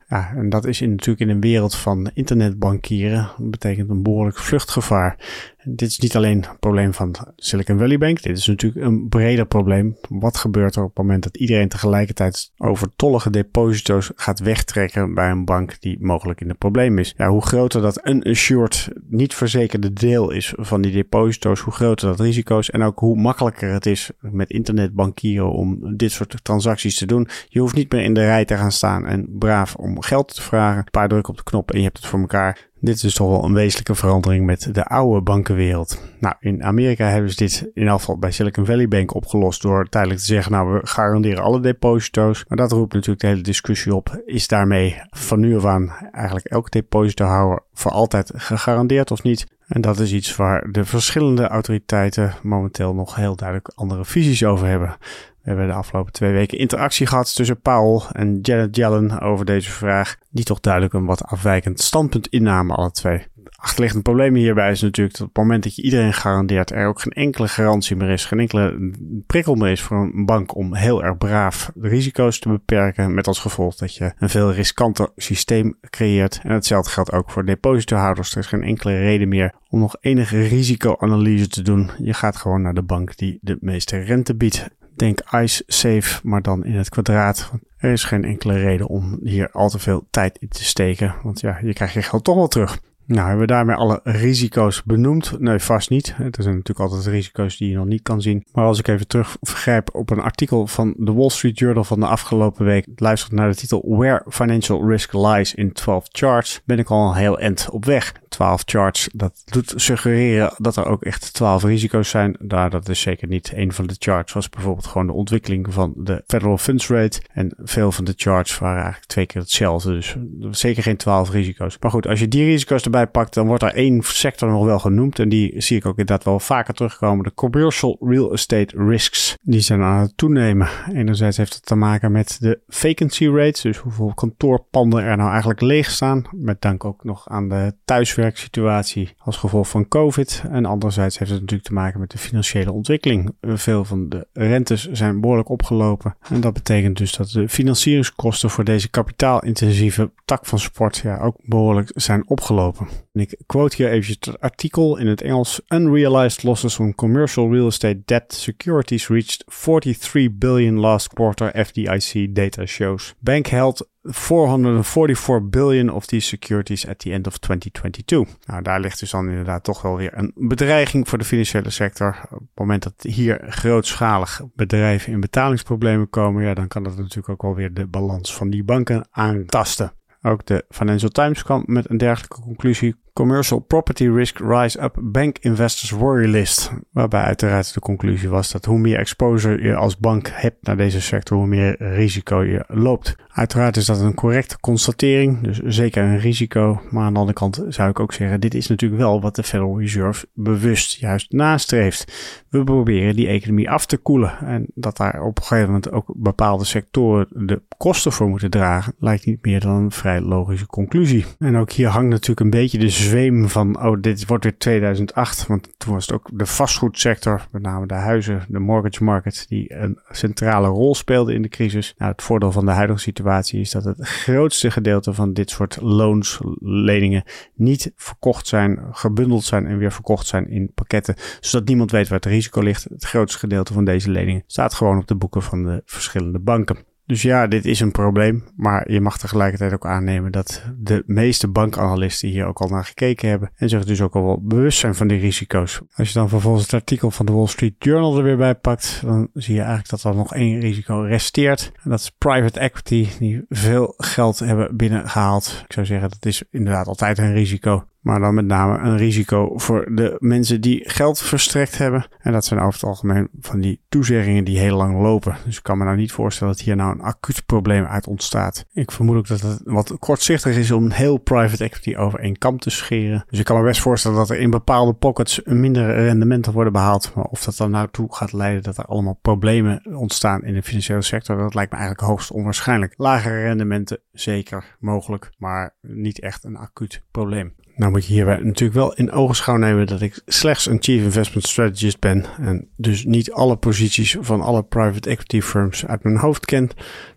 Ja, 0.08 0.32
en 0.36 0.48
dat 0.48 0.64
is 0.64 0.80
in, 0.80 0.90
natuurlijk 0.90 1.20
in 1.20 1.28
een 1.28 1.40
wereld 1.40 1.74
van 1.74 2.10
internetbankieren. 2.14 3.30
Dat 3.36 3.50
betekent 3.50 3.90
een 3.90 4.02
behoorlijk 4.02 4.38
vluchtgevaar. 4.38 5.16
Dit 5.64 5.88
is 5.88 5.98
niet 5.98 6.16
alleen 6.16 6.44
een 6.44 6.58
probleem 6.58 6.94
van 6.94 7.14
Silicon 7.36 7.78
Valley 7.78 7.98
Bank. 7.98 8.22
Dit 8.22 8.38
is 8.38 8.46
natuurlijk 8.46 8.84
een 8.84 9.08
breder 9.08 9.46
probleem. 9.46 9.96
Wat 10.08 10.36
gebeurt 10.36 10.76
er 10.76 10.82
op 10.82 10.88
het 10.88 10.98
moment 10.98 11.22
dat 11.22 11.36
iedereen 11.36 11.68
tegelijkertijd 11.68 12.52
overtollige 12.56 13.30
deposito's 13.30 14.10
gaat 14.14 14.38
wegtrekken 14.38 15.14
bij 15.14 15.30
een 15.30 15.44
bank 15.44 15.80
die 15.80 15.96
mogelijk 16.00 16.40
in 16.40 16.48
de 16.48 16.54
probleem 16.54 16.98
is? 16.98 17.14
Ja, 17.16 17.28
hoe 17.28 17.42
groter 17.42 17.82
dat 17.82 18.00
uninsured, 18.04 18.88
niet 19.08 19.34
verzekerde 19.34 19.92
deel 19.92 20.30
is 20.30 20.52
van 20.56 20.80
die 20.82 20.92
deposito's, 20.92 21.60
hoe 21.60 21.72
groter 21.72 22.08
dat 22.08 22.20
risico's 22.20 22.70
en 22.70 22.82
ook 22.82 22.98
hoe 22.98 23.16
makkelijker 23.16 23.72
het 23.72 23.86
is 23.86 24.10
met 24.20 24.50
internetbankieren 24.50 25.52
om 25.52 25.96
dit 25.96 26.12
soort 26.12 26.44
transacties 26.44 26.98
te 26.98 27.06
doen. 27.06 27.28
Je 27.48 27.60
hoeft 27.60 27.74
niet 27.74 27.92
meer 27.92 28.02
in 28.02 28.14
de 28.14 28.24
rij 28.24 28.44
te 28.44 28.56
gaan 28.56 28.72
staan 28.72 29.06
en 29.06 29.26
braaf 29.38 29.74
om 29.74 30.02
geld 30.02 30.34
te 30.34 30.42
vragen. 30.42 30.78
Een 30.78 30.90
paar 30.90 31.08
drukken 31.08 31.32
op 31.32 31.38
de 31.38 31.44
knop 31.44 31.70
en 31.70 31.78
je 31.78 31.84
hebt 31.84 31.96
het 31.96 32.06
voor 32.06 32.20
elkaar. 32.20 32.68
Dit 32.82 33.02
is 33.02 33.14
toch 33.14 33.28
wel 33.28 33.44
een 33.44 33.54
wezenlijke 33.54 33.94
verandering 33.94 34.46
met 34.46 34.74
de 34.74 34.84
oude 34.84 35.20
bankenwereld. 35.20 36.02
Nou, 36.20 36.34
in 36.40 36.64
Amerika 36.64 37.06
hebben 37.06 37.30
ze 37.30 37.36
dit 37.36 37.70
in 37.74 37.88
afval 37.88 38.18
bij 38.18 38.30
Silicon 38.30 38.66
Valley 38.66 38.88
Bank 38.88 39.14
opgelost 39.14 39.62
door 39.62 39.88
tijdelijk 39.88 40.20
te 40.20 40.26
zeggen, 40.26 40.52
nou, 40.52 40.72
we 40.72 40.86
garanderen 40.86 41.42
alle 41.42 41.60
deposito's. 41.60 42.44
Maar 42.48 42.56
dat 42.56 42.72
roept 42.72 42.92
natuurlijk 42.92 43.20
de 43.20 43.26
hele 43.26 43.40
discussie 43.40 43.94
op. 43.94 44.22
Is 44.24 44.48
daarmee 44.48 45.00
van 45.10 45.40
nu 45.40 45.56
af 45.56 45.64
aan 45.64 45.92
eigenlijk 46.12 46.46
elke 46.46 46.70
depositohouder 46.70 47.60
voor 47.72 47.90
altijd 47.90 48.32
gegarandeerd 48.34 49.10
of 49.10 49.22
niet? 49.22 49.46
En 49.70 49.80
dat 49.80 49.98
is 49.98 50.12
iets 50.12 50.36
waar 50.36 50.70
de 50.70 50.84
verschillende 50.84 51.48
autoriteiten 51.48 52.34
momenteel 52.42 52.94
nog 52.94 53.14
heel 53.14 53.36
duidelijk 53.36 53.72
andere 53.74 54.04
visies 54.04 54.44
over 54.44 54.66
hebben. 54.66 54.96
We 55.42 55.48
hebben 55.48 55.66
de 55.66 55.72
afgelopen 55.72 56.12
twee 56.12 56.32
weken 56.32 56.58
interactie 56.58 57.06
gehad 57.06 57.34
tussen 57.34 57.60
Paul 57.60 58.02
en 58.12 58.38
Janet 58.40 58.76
Yellen 58.76 59.20
over 59.20 59.44
deze 59.44 59.70
vraag, 59.70 60.16
die 60.30 60.44
toch 60.44 60.60
duidelijk 60.60 60.94
een 60.94 61.04
wat 61.04 61.24
afwijkend 61.24 61.80
standpunt 61.80 62.26
innamen, 62.26 62.76
alle 62.76 62.90
twee. 62.90 63.26
Achterliggende 63.62 64.04
probleem 64.04 64.34
hierbij 64.34 64.70
is 64.70 64.80
natuurlijk 64.80 65.16
dat 65.16 65.26
op 65.26 65.34
het 65.34 65.44
moment 65.44 65.62
dat 65.62 65.74
je 65.74 65.82
iedereen 65.82 66.12
garandeert, 66.12 66.70
er 66.70 66.86
ook 66.86 67.00
geen 67.00 67.12
enkele 67.12 67.48
garantie 67.48 67.96
meer 67.96 68.08
is, 68.08 68.24
geen 68.24 68.38
enkele 68.38 68.92
prikkel 69.26 69.54
meer 69.54 69.70
is 69.70 69.80
voor 69.80 69.96
een 69.96 70.26
bank 70.26 70.56
om 70.56 70.74
heel 70.74 71.04
erg 71.04 71.18
braaf 71.18 71.70
de 71.74 71.88
risico's 71.88 72.38
te 72.38 72.48
beperken. 72.48 73.14
Met 73.14 73.26
als 73.26 73.38
gevolg 73.38 73.74
dat 73.74 73.94
je 73.94 74.12
een 74.18 74.28
veel 74.28 74.52
riskanter 74.52 75.08
systeem 75.16 75.78
creëert. 75.90 76.40
En 76.42 76.52
hetzelfde 76.52 76.90
geldt 76.90 77.12
ook 77.12 77.30
voor 77.30 77.44
depositohouders. 77.44 78.32
Er 78.32 78.38
is 78.38 78.46
geen 78.46 78.62
enkele 78.62 78.98
reden 78.98 79.28
meer 79.28 79.54
om 79.68 79.80
nog 79.80 79.96
enige 80.00 80.40
risicoanalyse 80.40 81.48
te 81.48 81.62
doen. 81.62 81.90
Je 81.98 82.14
gaat 82.14 82.36
gewoon 82.36 82.62
naar 82.62 82.74
de 82.74 82.82
bank 82.82 83.16
die 83.16 83.38
de 83.40 83.56
meeste 83.60 83.98
rente 83.98 84.34
biedt. 84.34 84.68
Denk 84.96 85.20
Ice 85.32 85.62
Safe, 85.66 86.20
maar 86.22 86.42
dan 86.42 86.64
in 86.64 86.74
het 86.74 86.88
kwadraat. 86.88 87.50
Er 87.76 87.92
is 87.92 88.04
geen 88.04 88.24
enkele 88.24 88.58
reden 88.58 88.86
om 88.86 89.18
hier 89.22 89.50
al 89.50 89.68
te 89.68 89.78
veel 89.78 90.06
tijd 90.10 90.38
in 90.38 90.48
te 90.48 90.64
steken. 90.64 91.14
Want 91.22 91.40
ja, 91.40 91.58
je 91.62 91.72
krijgt 91.72 91.94
je 91.94 92.02
geld 92.02 92.24
toch 92.24 92.36
wel 92.36 92.48
terug. 92.48 92.80
Nou, 93.10 93.28
hebben 93.28 93.46
we 93.46 93.52
daarmee 93.52 93.76
alle 93.76 94.00
risico's 94.04 94.82
benoemd? 94.82 95.40
Nee, 95.40 95.58
vast 95.58 95.90
niet. 95.90 96.08
Er 96.18 96.42
zijn 96.42 96.56
natuurlijk 96.56 96.90
altijd 96.90 97.06
risico's 97.06 97.56
die 97.56 97.70
je 97.70 97.76
nog 97.76 97.86
niet 97.86 98.02
kan 98.02 98.22
zien. 98.22 98.44
Maar 98.52 98.64
als 98.64 98.78
ik 98.78 98.88
even 98.88 99.06
terug 99.06 99.36
vergrijp 99.40 99.94
op 99.94 100.10
een 100.10 100.20
artikel 100.20 100.66
van 100.66 100.94
de 100.96 101.12
Wall 101.12 101.28
Street 101.28 101.58
Journal 101.58 101.84
van 101.84 102.00
de 102.00 102.06
afgelopen 102.06 102.64
week, 102.64 102.86
luistert 102.96 103.32
naar 103.32 103.50
de 103.50 103.56
titel 103.56 103.84
Where 103.86 104.24
Financial 104.28 104.88
Risk 104.88 105.12
Lies 105.12 105.54
in 105.54 105.72
12 105.72 106.06
Charts, 106.08 106.60
ben 106.64 106.78
ik 106.78 106.90
al 106.90 107.08
een 107.08 107.16
heel 107.16 107.38
eind 107.38 107.68
op 107.70 107.84
weg. 107.84 108.12
12 108.28 108.62
charts, 108.64 109.08
dat 109.12 109.42
doet 109.44 109.72
suggereren 109.76 110.52
dat 110.58 110.76
er 110.76 110.86
ook 110.86 111.02
echt 111.02 111.34
12 111.34 111.62
risico's 111.62 112.08
zijn. 112.08 112.36
Daar, 112.40 112.70
dat 112.70 112.88
is 112.88 113.00
zeker 113.00 113.28
niet. 113.28 113.52
Een 113.54 113.72
van 113.72 113.86
de 113.86 113.96
charts 113.98 114.32
was 114.32 114.48
bijvoorbeeld 114.48 114.86
gewoon 114.86 115.06
de 115.06 115.12
ontwikkeling 115.12 115.72
van 115.72 115.92
de 115.96 116.22
Federal 116.26 116.58
Funds 116.58 116.88
Rate. 116.88 117.20
En 117.32 117.52
veel 117.62 117.92
van 117.92 118.04
de 118.04 118.12
charts 118.16 118.58
waren 118.58 118.76
eigenlijk 118.76 119.06
twee 119.06 119.26
keer 119.26 119.40
hetzelfde. 119.40 119.92
Dus 119.94 120.16
zeker 120.50 120.82
geen 120.82 120.96
12 120.96 121.30
risico's. 121.30 121.76
Maar 121.80 121.90
goed, 121.90 122.06
als 122.06 122.20
je 122.20 122.28
die 122.28 122.44
risico's 122.44 122.82
erbij 122.82 122.99
dan 123.30 123.46
wordt 123.46 123.62
er 123.62 123.74
één 123.74 124.02
sector 124.02 124.50
nog 124.50 124.64
wel 124.64 124.78
genoemd. 124.78 125.18
En 125.18 125.28
die 125.28 125.60
zie 125.60 125.76
ik 125.76 125.86
ook 125.86 125.98
inderdaad 125.98 126.24
wel 126.24 126.40
vaker 126.40 126.74
terugkomen. 126.74 127.24
De 127.24 127.34
commercial 127.34 127.96
real 128.00 128.32
estate 128.32 128.76
risks. 128.76 129.36
Die 129.42 129.60
zijn 129.60 129.82
aan 129.82 130.00
het 130.00 130.16
toenemen. 130.16 130.68
Enerzijds 130.92 131.36
heeft 131.36 131.54
het 131.54 131.66
te 131.66 131.74
maken 131.74 132.12
met 132.12 132.36
de 132.40 132.60
vacancy 132.68 133.26
rates. 133.26 133.60
Dus 133.60 133.76
hoeveel 133.76 134.12
kantoorpanden 134.14 135.02
er 135.02 135.16
nou 135.16 135.30
eigenlijk 135.30 135.60
leeg 135.60 135.90
staan. 135.90 136.24
Met 136.30 136.60
dank 136.60 136.84
ook 136.84 137.04
nog 137.04 137.28
aan 137.28 137.48
de 137.48 137.74
thuiswerksituatie 137.84 139.14
als 139.18 139.36
gevolg 139.36 139.68
van 139.68 139.88
COVID. 139.88 140.42
En 140.50 140.64
anderzijds 140.64 141.18
heeft 141.18 141.30
het 141.30 141.40
natuurlijk 141.40 141.68
te 141.68 141.74
maken 141.74 142.00
met 142.00 142.10
de 142.10 142.18
financiële 142.18 142.72
ontwikkeling. 142.72 143.34
Veel 143.40 143.84
van 143.84 144.08
de 144.08 144.26
rentes 144.32 144.90
zijn 144.90 145.20
behoorlijk 145.20 145.48
opgelopen. 145.48 146.16
En 146.28 146.40
dat 146.40 146.52
betekent 146.52 146.96
dus 146.96 147.12
dat 147.12 147.30
de 147.30 147.48
financieringskosten 147.48 148.50
voor 148.50 148.64
deze 148.64 148.90
kapitaalintensieve 148.90 150.10
tak 150.24 150.46
van 150.46 150.58
sport 150.58 150.96
ja, 150.96 151.18
ook 151.18 151.36
behoorlijk 151.44 151.90
zijn 151.94 152.28
opgelopen. 152.28 152.88
En 153.12 153.20
ik 153.20 153.40
quote 153.46 153.76
hier 153.76 153.90
even 153.90 154.16
het 154.20 154.40
artikel 154.40 154.96
in 154.96 155.06
het 155.06 155.22
Engels. 155.22 155.60
Unrealized 155.68 156.42
losses 156.42 156.78
on 156.78 156.94
commercial 156.94 157.52
real 157.52 157.66
estate 157.66 158.02
debt 158.04 158.32
securities 158.34 159.08
reached 159.08 159.44
43 159.46 160.28
billion 160.32 160.78
last 160.78 161.08
quarter 161.08 161.64
FDIC 161.64 162.34
data 162.34 162.66
shows. 162.66 163.14
Bank 163.18 163.46
held 163.46 163.88
444 164.02 165.48
billion 165.50 165.90
of 165.90 166.06
these 166.06 166.26
securities 166.26 166.86
at 166.86 166.98
the 166.98 167.12
end 167.12 167.26
of 167.26 167.38
2022. 167.38 168.36
Nou, 168.46 168.62
daar 168.62 168.80
ligt 168.80 169.00
dus 169.00 169.10
dan 169.10 169.28
inderdaad 169.28 169.64
toch 169.64 169.82
wel 169.82 169.96
weer 169.96 170.18
een 170.18 170.32
bedreiging 170.34 171.08
voor 171.08 171.18
de 171.18 171.24
financiële 171.24 171.70
sector. 171.70 172.18
Op 172.30 172.38
het 172.38 172.48
moment 172.54 172.82
dat 172.82 172.94
hier 172.98 173.44
grootschalig 173.48 174.40
bedrijven 174.54 175.12
in 175.12 175.20
betalingsproblemen 175.20 176.10
komen, 176.10 176.44
ja, 176.44 176.54
dan 176.54 176.68
kan 176.68 176.82
dat 176.82 176.96
natuurlijk 176.96 177.28
ook 177.28 177.42
wel 177.42 177.54
weer 177.54 177.74
de 177.74 177.86
balans 177.86 178.34
van 178.34 178.50
die 178.50 178.64
banken 178.64 179.08
aantasten. 179.10 179.92
Ook 180.22 180.46
de 180.46 180.64
Financial 180.68 181.10
Times 181.10 181.42
kwam 181.42 181.62
met 181.66 181.90
een 181.90 181.96
dergelijke 181.96 182.40
conclusie. 182.40 182.94
Commercial 183.12 183.58
Property 183.58 184.08
Risk 184.08 184.38
Rise 184.38 184.82
Up 184.82 184.96
Bank 185.00 185.38
Investors 185.38 185.90
Worry 185.90 186.30
List. 186.30 186.72
Waarbij 186.92 187.22
uiteraard 187.22 187.74
de 187.74 187.80
conclusie 187.80 188.28
was 188.28 188.52
dat 188.52 188.64
hoe 188.64 188.78
meer 188.78 188.98
exposure 188.98 189.62
je 189.62 189.74
als 189.74 189.98
bank 189.98 190.30
hebt 190.32 190.66
naar 190.66 190.76
deze 190.76 191.00
sector, 191.00 191.36
hoe 191.36 191.46
meer 191.46 191.76
risico 191.78 192.42
je 192.42 192.64
loopt. 192.68 193.16
Uiteraard 193.28 193.76
is 193.76 193.86
dat 193.86 194.00
een 194.00 194.14
correcte 194.14 194.60
constatering, 194.60 195.42
dus 195.42 195.58
zeker 195.58 196.02
een 196.02 196.18
risico. 196.18 196.80
Maar 196.90 197.04
aan 197.04 197.12
de 197.12 197.18
andere 197.18 197.38
kant 197.38 197.64
zou 197.68 197.90
ik 197.90 198.00
ook 198.00 198.12
zeggen, 198.12 198.40
dit 198.40 198.54
is 198.54 198.66
natuurlijk 198.66 199.00
wel 199.00 199.20
wat 199.20 199.34
de 199.34 199.42
Federal 199.42 199.80
Reserve 199.80 200.26
bewust 200.34 200.98
juist 200.98 201.32
nastreeft. 201.32 202.12
We 202.48 202.64
proberen 202.64 203.16
die 203.16 203.26
economie 203.26 203.70
af 203.70 203.86
te 203.86 203.96
koelen. 203.96 204.38
En 204.38 204.66
dat 204.74 204.96
daar 204.96 205.22
op 205.22 205.36
een 205.36 205.42
gegeven 205.42 205.66
moment 205.66 205.92
ook 205.92 206.14
bepaalde 206.16 206.64
sectoren 206.64 207.26
de 207.46 207.62
kosten 207.76 208.12
voor 208.12 208.28
moeten 208.28 208.50
dragen, 208.50 208.94
lijkt 208.98 209.26
niet 209.26 209.44
meer 209.44 209.60
dan 209.60 209.74
een 209.74 209.90
vrij 209.90 210.20
logische 210.20 210.66
conclusie. 210.66 211.24
En 211.38 211.56
ook 211.56 211.72
hier 211.72 211.88
hangt 211.88 212.10
natuurlijk 212.10 212.40
een 212.40 212.50
beetje 212.50 212.78
de 212.78 212.90
zweem 213.00 213.48
van, 213.48 213.82
oh, 213.82 214.00
dit 214.00 214.26
wordt 214.26 214.44
weer 214.44 214.58
2008. 214.58 215.46
Want 215.46 215.68
toen 215.76 215.94
was 215.94 216.06
het 216.06 216.14
ook 216.14 216.28
de 216.32 216.46
vastgoedsector, 216.46 217.46
met 217.50 217.62
name 217.62 217.86
de 217.86 217.94
huizen, 217.94 218.44
de 218.48 218.58
mortgage 218.58 219.04
market, 219.04 219.46
die 219.48 219.74
een 219.74 219.98
centrale 220.10 220.68
rol 220.68 220.94
speelde 220.94 221.34
in 221.34 221.42
de 221.42 221.48
crisis. 221.48 221.94
Nou, 221.98 222.12
het 222.12 222.22
voordeel 222.22 222.52
van 222.52 222.64
de 222.64 222.70
huidige 222.70 223.00
situatie 223.00 223.60
is 223.60 223.70
dat 223.70 223.84
het 223.84 224.00
grootste 224.00 224.70
gedeelte 224.70 225.14
van 225.14 225.32
dit 225.32 225.50
soort 225.50 225.78
loans, 225.80 226.40
leningen, 226.60 227.22
niet 227.54 227.92
verkocht 227.96 228.46
zijn, 228.46 228.78
gebundeld 228.92 229.44
zijn 229.44 229.66
en 229.66 229.78
weer 229.78 229.92
verkocht 229.92 230.26
zijn 230.26 230.48
in 230.48 230.72
pakketten. 230.74 231.14
Zodat 231.40 231.68
niemand 231.68 231.90
weet 231.90 232.08
waar 232.08 232.18
het 232.18 232.26
risico 232.26 232.60
ligt. 232.60 232.84
Het 232.84 233.04
grootste 233.04 233.38
gedeelte 233.38 233.72
van 233.72 233.84
deze 233.84 234.10
leningen 234.10 234.44
staat 234.46 234.74
gewoon 234.74 234.98
op 234.98 235.06
de 235.06 235.14
boeken 235.14 235.42
van 235.42 235.64
de 235.64 235.82
verschillende 235.84 236.38
banken. 236.38 236.89
Dus 237.10 237.22
ja, 237.22 237.46
dit 237.46 237.64
is 237.64 237.80
een 237.80 237.90
probleem. 237.90 238.44
Maar 238.56 238.90
je 238.92 239.00
mag 239.00 239.18
tegelijkertijd 239.18 239.72
ook 239.72 239.86
aannemen 239.86 240.32
dat 240.32 240.62
de 240.76 241.02
meeste 241.06 241.48
bankanalisten 241.48 242.28
hier 242.28 242.46
ook 242.46 242.60
al 242.60 242.68
naar 242.68 242.84
gekeken 242.84 243.28
hebben. 243.28 243.50
En 243.56 243.68
zich 243.68 243.84
dus 243.84 244.00
ook 244.00 244.14
al 244.14 244.24
wel 244.24 244.40
bewust 244.42 244.78
zijn 244.78 244.94
van 244.94 245.08
die 245.08 245.18
risico's. 245.18 245.80
Als 245.94 246.08
je 246.08 246.14
dan 246.14 246.28
vervolgens 246.28 246.62
het 246.62 246.74
artikel 246.74 247.10
van 247.10 247.26
de 247.26 247.32
Wall 247.32 247.46
Street 247.46 247.74
Journal 247.78 248.16
er 248.16 248.22
weer 248.22 248.36
bij 248.36 248.54
pakt, 248.54 249.00
dan 249.04 249.28
zie 249.34 249.54
je 249.54 249.60
eigenlijk 249.60 249.90
dat 249.90 250.04
er 250.04 250.14
nog 250.14 250.34
één 250.34 250.60
risico 250.60 251.00
resteert. 251.00 251.72
En 251.82 251.90
dat 251.90 252.00
is 252.00 252.10
private 252.18 252.60
equity, 252.60 253.08
die 253.18 253.44
veel 253.48 253.94
geld 253.96 254.38
hebben 254.38 254.76
binnengehaald. 254.76 255.62
Ik 255.64 255.72
zou 255.72 255.86
zeggen, 255.86 256.08
dat 256.08 256.26
is 256.26 256.42
inderdaad 256.50 256.86
altijd 256.86 257.18
een 257.18 257.32
risico. 257.32 257.84
Maar 258.00 258.20
dan 258.20 258.34
met 258.34 258.44
name 258.44 258.78
een 258.78 258.96
risico 258.96 259.58
voor 259.58 259.94
de 259.94 260.16
mensen 260.18 260.60
die 260.60 260.90
geld 260.90 261.18
verstrekt 261.18 261.78
hebben. 261.78 262.06
En 262.18 262.32
dat 262.32 262.44
zijn 262.44 262.60
over 262.60 262.72
het 262.72 262.82
algemeen 262.82 263.28
van 263.40 263.60
die 263.60 263.80
toezeggingen 263.88 264.44
die 264.44 264.58
heel 264.58 264.76
lang 264.76 265.02
lopen. 265.02 265.36
Dus 265.44 265.56
ik 265.56 265.62
kan 265.62 265.78
me 265.78 265.84
nou 265.84 265.96
niet 265.96 266.12
voorstellen 266.12 266.52
dat 266.52 266.62
hier 266.62 266.76
nou 266.76 266.92
een 266.92 267.00
acuut 267.00 267.46
probleem 267.46 267.84
uit 267.84 268.06
ontstaat. 268.06 268.64
Ik 268.72 268.90
vermoed 268.90 269.16
ook 269.16 269.28
dat 269.28 269.40
het 269.40 269.60
wat 269.64 269.98
kortzichtig 269.98 270.56
is 270.56 270.70
om 270.70 270.90
heel 270.90 271.18
private 271.18 271.64
equity 271.64 271.96
over 271.96 272.20
één 272.20 272.38
kam 272.38 272.58
te 272.58 272.70
scheren. 272.70 273.24
Dus 273.28 273.38
ik 273.38 273.44
kan 273.44 273.56
me 273.56 273.64
best 273.64 273.80
voorstellen 273.80 274.16
dat 274.16 274.30
er 274.30 274.38
in 274.38 274.50
bepaalde 274.50 274.92
pockets 274.92 275.40
minder 275.44 275.94
rendementen 275.94 276.52
worden 276.52 276.72
behaald. 276.72 277.14
Maar 277.14 277.24
of 277.24 277.44
dat 277.44 277.56
dan 277.56 277.70
nou 277.70 277.88
toe 277.90 278.14
gaat 278.14 278.32
leiden 278.32 278.62
dat 278.62 278.78
er 278.78 278.84
allemaal 278.84 279.18
problemen 279.22 279.96
ontstaan 279.96 280.44
in 280.44 280.54
de 280.54 280.62
financiële 280.62 281.02
sector, 281.02 281.36
dat 281.36 281.54
lijkt 281.54 281.72
me 281.72 281.78
eigenlijk 281.78 282.08
hoogst 282.08 282.30
onwaarschijnlijk. 282.30 282.94
Lagere 282.96 283.42
rendementen, 283.42 284.00
zeker 284.12 284.76
mogelijk, 284.78 285.30
maar 285.38 285.76
niet 285.80 286.20
echt 286.20 286.44
een 286.44 286.56
acuut 286.56 287.02
probleem. 287.10 287.54
Nou 287.76 287.92
moet 287.92 288.06
je 288.06 288.12
hierbij 288.12 288.36
natuurlijk 288.36 288.78
wel 288.78 288.94
in 288.94 289.12
ogenschouw 289.12 289.56
nemen 289.56 289.86
dat 289.86 290.00
ik 290.00 290.22
slechts 290.26 290.66
een 290.66 290.82
Chief 290.82 291.02
Investment 291.02 291.46
Strategist 291.46 292.00
ben. 292.00 292.24
En 292.40 292.68
dus 292.76 293.04
niet 293.04 293.32
alle 293.32 293.56
posities 293.56 294.16
van 294.20 294.40
alle 294.40 294.62
private 294.62 295.10
equity 295.10 295.40
firms 295.40 295.86
uit 295.86 296.02
mijn 296.02 296.16
hoofd 296.16 296.44
ken. 296.44 296.70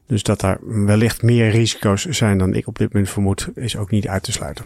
Dus 0.07 0.23
dat 0.23 0.39
daar 0.39 0.57
wellicht 0.85 1.21
meer 1.21 1.49
risico's 1.49 2.05
zijn 2.05 2.37
dan 2.37 2.53
ik 2.53 2.67
op 2.67 2.77
dit 2.77 2.93
moment 2.93 3.11
vermoed, 3.11 3.49
is 3.55 3.77
ook 3.77 3.91
niet 3.91 4.07
uit 4.07 4.23
te 4.23 4.31
sluiten. 4.31 4.65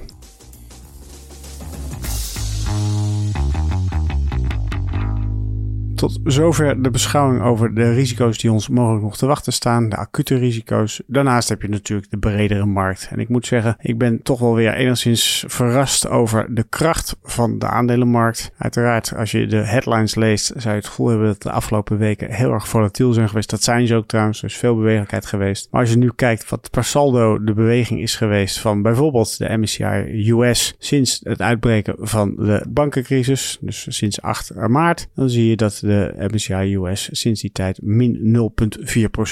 Tot 5.97 6.19
zover 6.23 6.81
de 6.81 6.89
beschouwing 6.89 7.41
over 7.41 7.73
de 7.73 7.93
risico's 7.93 8.37
die 8.37 8.51
ons 8.51 8.69
mogelijk 8.69 9.03
nog 9.03 9.17
te 9.17 9.25
wachten 9.25 9.53
staan, 9.53 9.89
de 9.89 9.95
acute 9.95 10.35
risico's. 10.35 11.01
Daarnaast 11.07 11.49
heb 11.49 11.61
je 11.61 11.67
natuurlijk 11.67 12.11
de 12.11 12.17
bredere 12.17 12.65
markt. 12.65 13.07
En 13.11 13.19
ik 13.19 13.29
moet 13.29 13.45
zeggen, 13.45 13.75
ik 13.79 13.97
ben 13.97 14.21
toch 14.21 14.39
wel 14.39 14.55
weer 14.55 14.73
enigszins 14.73 15.43
verrast 15.47 16.07
over 16.07 16.55
de 16.55 16.65
kracht 16.69 17.15
van 17.23 17.59
de 17.59 17.67
aandelenmarkt. 17.67 18.51
Uiteraard, 18.57 19.15
als 19.15 19.31
je 19.31 19.47
de 19.47 19.57
headlines 19.57 20.15
leest, 20.15 20.45
zou 20.55 20.69
je 20.69 20.79
het 20.79 20.87
gevoel 20.87 21.07
hebben 21.07 21.27
dat 21.27 21.41
de 21.41 21.51
afgelopen 21.51 21.97
weken 21.97 22.31
heel 22.31 22.51
erg 22.51 22.67
volatiel 22.67 23.13
zijn 23.13 23.27
geweest. 23.27 23.49
Dat 23.49 23.63
zijn 23.63 23.87
ze 23.87 23.95
ook 23.95 24.07
trouwens, 24.07 24.39
er 24.39 24.49
is 24.49 24.57
veel 24.57 24.75
bewegelijkheid 24.75 25.25
geweest. 25.25 25.67
Maar 25.71 25.81
als 25.81 25.89
je 25.89 25.97
nu 25.97 26.11
kijkt 26.15 26.49
wat 26.49 26.69
per 26.71 26.83
saldo 26.83 27.43
de 27.43 27.53
beweging 27.53 28.01
is 28.01 28.15
geweest 28.15 28.59
van 28.59 28.81
bijvoorbeeld 28.81 29.37
de 29.37 29.57
MSCI 29.57 30.31
US 30.31 30.75
sinds 30.79 31.19
het 31.23 31.41
uitbreken 31.41 31.95
van 31.99 32.35
de 32.35 32.65
bankencrisis, 32.69 33.57
dus 33.61 33.85
sinds 33.89 34.21
8 34.21 34.55
maart, 34.67 35.07
dan 35.15 35.29
zie 35.29 35.49
je 35.49 35.55
dat 35.55 35.81
de 35.87 36.27
MSCI 36.31 36.75
US 36.75 37.09
sinds 37.11 37.41
die 37.41 37.51
tijd 37.51 37.81
min 37.81 38.51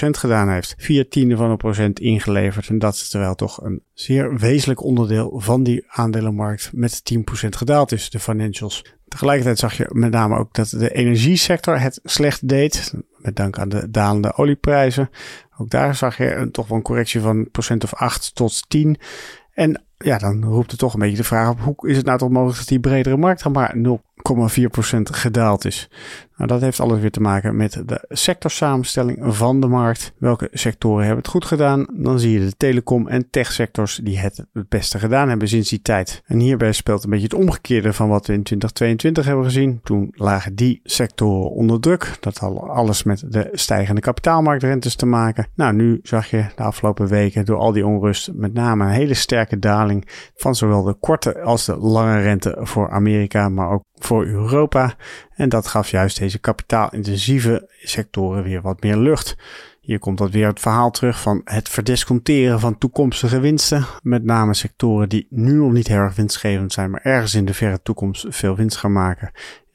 0,4% 0.03 0.09
gedaan 0.09 0.49
heeft. 0.49 0.75
Vier 0.77 1.07
tiende 1.09 1.35
van 1.35 1.49
een 1.49 1.57
procent 1.57 1.99
ingeleverd. 1.99 2.67
En 2.67 2.79
dat 2.79 2.93
is 2.93 3.09
terwijl 3.09 3.35
toch 3.35 3.63
een 3.63 3.81
zeer 3.93 4.37
wezenlijk 4.37 4.83
onderdeel 4.83 5.39
van 5.39 5.63
die 5.63 5.83
aandelenmarkt 5.87 6.69
met 6.73 7.01
10% 7.13 7.21
gedaald 7.49 7.91
is, 7.91 8.09
de 8.09 8.19
financials. 8.19 8.83
Tegelijkertijd 9.07 9.59
zag 9.59 9.77
je 9.77 9.89
met 9.93 10.11
name 10.11 10.37
ook 10.37 10.53
dat 10.53 10.69
de 10.69 10.93
energiesector 10.93 11.79
het 11.79 11.99
slecht 12.03 12.47
deed. 12.47 12.93
Met 13.17 13.35
dank 13.35 13.59
aan 13.59 13.69
de 13.69 13.91
dalende 13.91 14.33
olieprijzen. 14.33 15.09
Ook 15.57 15.69
daar 15.69 15.95
zag 15.95 16.17
je 16.17 16.35
een, 16.35 16.51
toch 16.51 16.67
wel 16.67 16.77
een 16.77 16.83
correctie 16.83 17.21
van 17.21 17.51
procent 17.51 17.83
of 17.83 17.93
8 17.93 18.35
tot 18.35 18.69
10. 18.69 18.97
En 19.53 19.83
ja, 19.97 20.17
dan 20.17 20.43
roept 20.43 20.71
het 20.71 20.79
toch 20.79 20.93
een 20.93 20.99
beetje 20.99 21.17
de 21.17 21.23
vraag 21.23 21.49
op: 21.49 21.59
hoe 21.59 21.89
is 21.89 21.97
het 21.97 22.05
nou 22.05 22.17
toch 22.17 22.29
mogelijk 22.29 22.57
dat 22.57 22.67
die 22.67 22.79
bredere 22.79 23.17
markt 23.17 23.43
dan 23.43 23.51
maar 23.51 23.75
0,4% 23.77 25.01
gedaald 25.01 25.65
is? 25.65 25.89
Nou, 26.37 26.49
dat 26.49 26.61
heeft 26.61 26.79
alles 26.79 26.99
weer 26.99 27.11
te 27.11 27.21
maken 27.21 27.55
met 27.55 27.81
de 27.85 28.05
sectorsamenstelling 28.09 29.17
van 29.21 29.59
de 29.59 29.67
markt. 29.67 30.13
Welke 30.17 30.47
sectoren 30.51 30.99
hebben 31.05 31.23
het 31.23 31.31
goed 31.31 31.45
gedaan? 31.45 31.87
Dan 31.93 32.19
zie 32.19 32.31
je 32.31 32.45
de 32.45 32.57
telecom- 32.57 33.07
en 33.07 33.29
techsectors 33.29 33.99
die 34.03 34.17
het 34.17 34.45
het 34.53 34.69
beste 34.69 34.99
gedaan 34.99 35.29
hebben 35.29 35.47
sinds 35.47 35.69
die 35.69 35.81
tijd. 35.81 36.21
En 36.25 36.39
hierbij 36.39 36.71
speelt 36.71 37.03
een 37.03 37.09
beetje 37.09 37.25
het 37.25 37.33
omgekeerde 37.33 37.93
van 37.93 38.09
wat 38.09 38.27
we 38.27 38.33
in 38.33 38.43
2022 38.43 39.25
hebben 39.25 39.45
gezien. 39.45 39.79
Toen 39.83 40.11
lagen 40.11 40.55
die 40.55 40.79
sectoren 40.83 41.51
onder 41.51 41.79
druk. 41.79 42.17
Dat 42.19 42.37
had 42.37 42.59
alles 42.59 43.03
met 43.03 43.23
de 43.27 43.49
stijgende 43.51 44.01
kapitaalmarktrentes 44.01 44.95
te 44.95 45.05
maken. 45.05 45.47
Nou, 45.55 45.73
nu 45.73 45.99
zag 46.03 46.29
je 46.29 46.45
de 46.55 46.63
afgelopen 46.63 47.07
weken 47.07 47.45
door 47.45 47.57
al 47.57 47.71
die 47.71 47.85
onrust 47.85 48.31
met 48.33 48.53
name 48.53 48.83
een 48.83 48.89
hele 48.89 49.13
sterke 49.13 49.59
daling 49.59 49.84
van 50.35 50.55
zowel 50.55 50.83
de 50.83 50.93
korte 50.93 51.41
als 51.41 51.65
de 51.65 51.77
lange 51.77 52.21
rente 52.21 52.57
voor 52.59 52.89
Amerika, 52.89 53.49
maar 53.49 53.69
ook 53.69 53.83
voor 53.93 54.25
Europa. 54.25 54.95
En 55.35 55.49
dat 55.49 55.67
gaf 55.67 55.89
juist 55.89 56.19
deze 56.19 56.39
kapitaalintensieve 56.39 57.69
sectoren 57.81 58.43
weer 58.43 58.61
wat 58.61 58.81
meer 58.81 58.97
lucht. 58.97 59.35
Hier 59.85 59.99
komt 59.99 60.17
dat 60.17 60.31
weer 60.31 60.47
het 60.47 60.59
verhaal 60.59 60.91
terug 60.91 61.21
van 61.21 61.41
het 61.43 61.69
verdisconteren 61.69 62.59
van 62.59 62.77
toekomstige 62.77 63.39
winsten. 63.39 63.85
Met 64.01 64.23
name 64.23 64.53
sectoren 64.53 65.09
die 65.09 65.27
nu 65.29 65.53
nog 65.53 65.71
niet 65.71 65.87
heel 65.87 65.97
erg 65.97 66.15
winstgevend 66.15 66.73
zijn, 66.73 66.89
maar 66.89 67.01
ergens 67.03 67.33
in 67.33 67.45
de 67.45 67.53
verre 67.53 67.81
toekomst 67.81 68.25
veel 68.29 68.55
winst 68.55 68.77
gaan 68.77 68.91
maken. 68.91 69.31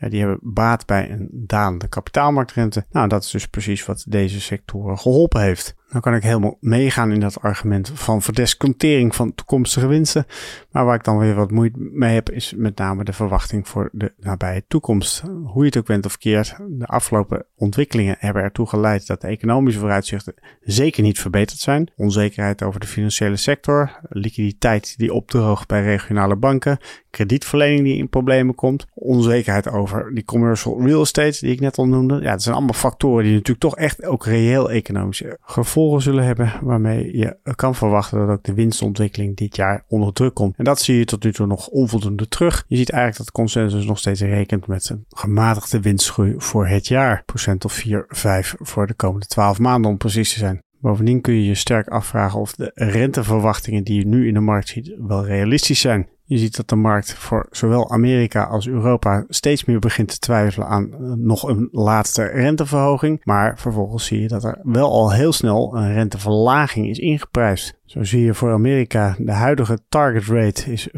Die 0.09 0.21
hebben 0.21 0.39
baat 0.43 0.87
bij 0.87 1.11
een 1.11 1.29
dalende 1.33 1.89
kapitaalmarktrente. 1.89 2.85
Nou, 2.91 3.09
dat 3.09 3.25
is 3.25 3.31
dus 3.31 3.49
precies 3.49 3.85
wat 3.85 4.05
deze 4.09 4.41
sectoren 4.41 4.99
geholpen 4.99 5.41
heeft. 5.41 5.79
Dan 5.91 6.01
kan 6.01 6.15
ik 6.15 6.23
helemaal 6.23 6.57
meegaan 6.61 7.13
in 7.13 7.21
dat 7.21 7.41
argument 7.41 7.91
van 7.95 8.23
verdescontering 8.23 9.15
van 9.15 9.35
toekomstige 9.35 9.87
winsten. 9.87 10.27
Maar 10.71 10.85
waar 10.85 10.95
ik 10.95 11.05
dan 11.05 11.19
weer 11.19 11.35
wat 11.35 11.51
moeite 11.51 11.79
mee 11.79 12.15
heb, 12.15 12.31
is 12.31 12.55
met 12.57 12.77
name 12.77 13.05
de 13.05 13.13
verwachting 13.13 13.69
voor 13.69 13.89
de 13.93 14.13
nabije 14.17 14.65
toekomst. 14.69 15.23
Hoe 15.45 15.63
je 15.63 15.65
het 15.65 15.77
ook 15.77 15.87
bent 15.87 16.07
of 16.07 16.19
keert, 16.19 16.57
de 16.69 16.87
afgelopen 16.87 17.45
ontwikkelingen 17.57 18.17
hebben 18.19 18.43
ertoe 18.43 18.67
geleid 18.67 19.07
dat 19.07 19.21
de 19.21 19.27
economische 19.27 19.81
vooruitzichten 19.81 20.35
zeker 20.61 21.03
niet 21.03 21.21
verbeterd 21.21 21.59
zijn. 21.59 21.91
Onzekerheid 21.97 22.63
over 22.63 22.81
de 22.81 22.87
financiële 22.87 23.37
sector, 23.37 24.01
liquiditeit 24.09 24.99
die 24.99 25.15
opdroogt 25.15 25.69
bij 25.69 25.83
regionale 25.83 26.37
banken, 26.37 26.79
kredietverlening 27.11 27.83
die 27.83 27.97
in 27.97 28.09
problemen 28.09 28.55
komt, 28.55 28.87
onzekerheid 28.95 29.71
over 29.71 30.15
die 30.15 30.25
commercial 30.25 30.87
real 30.87 31.03
estate 31.03 31.39
die 31.41 31.53
ik 31.53 31.61
net 31.61 31.79
al 31.79 31.87
noemde. 31.87 32.21
Ja, 32.21 32.31
dat 32.31 32.43
zijn 32.43 32.55
allemaal 32.55 32.75
factoren 32.75 33.25
die 33.25 33.33
natuurlijk 33.33 33.61
toch 33.61 33.77
echt 33.77 34.05
ook 34.05 34.25
reëel 34.25 34.71
economische 34.71 35.39
gevolgen 35.41 36.03
zullen 36.03 36.25
hebben, 36.25 36.53
waarmee 36.63 37.17
je 37.17 37.37
kan 37.55 37.75
verwachten 37.75 38.19
dat 38.19 38.29
ook 38.29 38.45
de 38.45 38.55
winstontwikkeling 38.55 39.37
dit 39.37 39.57
jaar 39.57 39.85
onder 39.89 40.13
druk 40.13 40.35
komt. 40.35 40.57
En 40.57 40.65
dat 40.65 40.81
zie 40.81 40.99
je 40.99 41.05
tot 41.05 41.25
nu 41.25 41.33
toe 41.33 41.47
nog 41.47 41.69
onvoldoende 41.69 42.29
terug. 42.29 42.65
Je 42.67 42.77
ziet 42.77 42.91
eigenlijk 42.91 43.19
dat 43.19 43.27
de 43.27 43.43
consensus 43.43 43.85
nog 43.85 43.99
steeds 43.99 44.21
rekent 44.21 44.67
met 44.67 44.89
een 44.89 45.05
gematigde 45.09 45.81
winstgroei 45.81 46.35
voor 46.39 46.67
het 46.67 46.87
jaar. 46.87 47.23
Procent 47.27 47.65
of 47.65 47.73
4, 47.73 48.05
5 48.09 48.55
voor 48.59 48.87
de 48.87 48.95
komende 48.95 49.27
12 49.27 49.59
maanden 49.59 49.91
om 49.91 49.97
precies 49.97 50.33
te 50.33 50.39
zijn. 50.39 50.63
Bovendien 50.81 51.21
kun 51.21 51.35
je 51.35 51.45
je 51.45 51.55
sterk 51.55 51.89
afvragen 51.89 52.41
of 52.41 52.53
de 52.53 52.71
renteverwachtingen 52.75 53.85
die 53.85 53.99
je 53.99 54.07
nu 54.07 54.29
in 54.29 54.35
de 54.35 54.41
markt 54.41 54.69
ziet 54.69 54.95
wel 54.99 55.27
realistisch 55.27 55.81
zijn. 55.81 56.09
Je 56.31 56.39
ziet 56.39 56.57
dat 56.57 56.69
de 56.69 56.77
markt 56.77 57.15
voor 57.15 57.47
zowel 57.51 57.91
Amerika 57.91 58.45
als 58.45 58.69
Europa 58.69 59.25
steeds 59.29 59.65
meer 59.65 59.79
begint 59.79 60.09
te 60.09 60.19
twijfelen 60.19 60.69
aan 60.69 60.93
eh, 60.93 60.99
nog 61.17 61.43
een 61.43 61.69
laatste 61.73 62.25
renteverhoging. 62.25 63.21
Maar 63.25 63.59
vervolgens 63.59 64.05
zie 64.07 64.21
je 64.21 64.29
dat 64.29 64.45
er 64.45 64.59
wel 64.63 64.91
al 64.91 65.13
heel 65.13 65.33
snel 65.33 65.77
een 65.77 65.93
renteverlaging 65.93 66.89
is 66.89 66.99
ingeprijsd. 66.99 67.79
Zo 67.85 68.05
zie 68.05 68.25
je 68.25 68.35
voor 68.35 68.53
Amerika 68.53 69.17
de 69.19 69.33
huidige 69.33 69.79
target 69.89 70.27
rate 70.27 70.73
is 70.73 70.89
5%. 70.89 70.93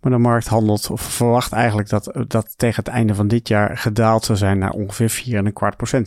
Maar 0.00 0.12
de 0.12 0.18
markt 0.18 0.46
handelt 0.46 0.90
of 0.90 1.00
verwacht 1.00 1.52
eigenlijk 1.52 1.88
dat 1.88 2.24
dat 2.26 2.58
tegen 2.58 2.84
het 2.84 2.92
einde 2.92 3.14
van 3.14 3.28
dit 3.28 3.48
jaar 3.48 3.78
gedaald 3.78 4.24
zou 4.24 4.38
zijn 4.38 4.58
naar 4.58 4.72
ongeveer 4.72 5.42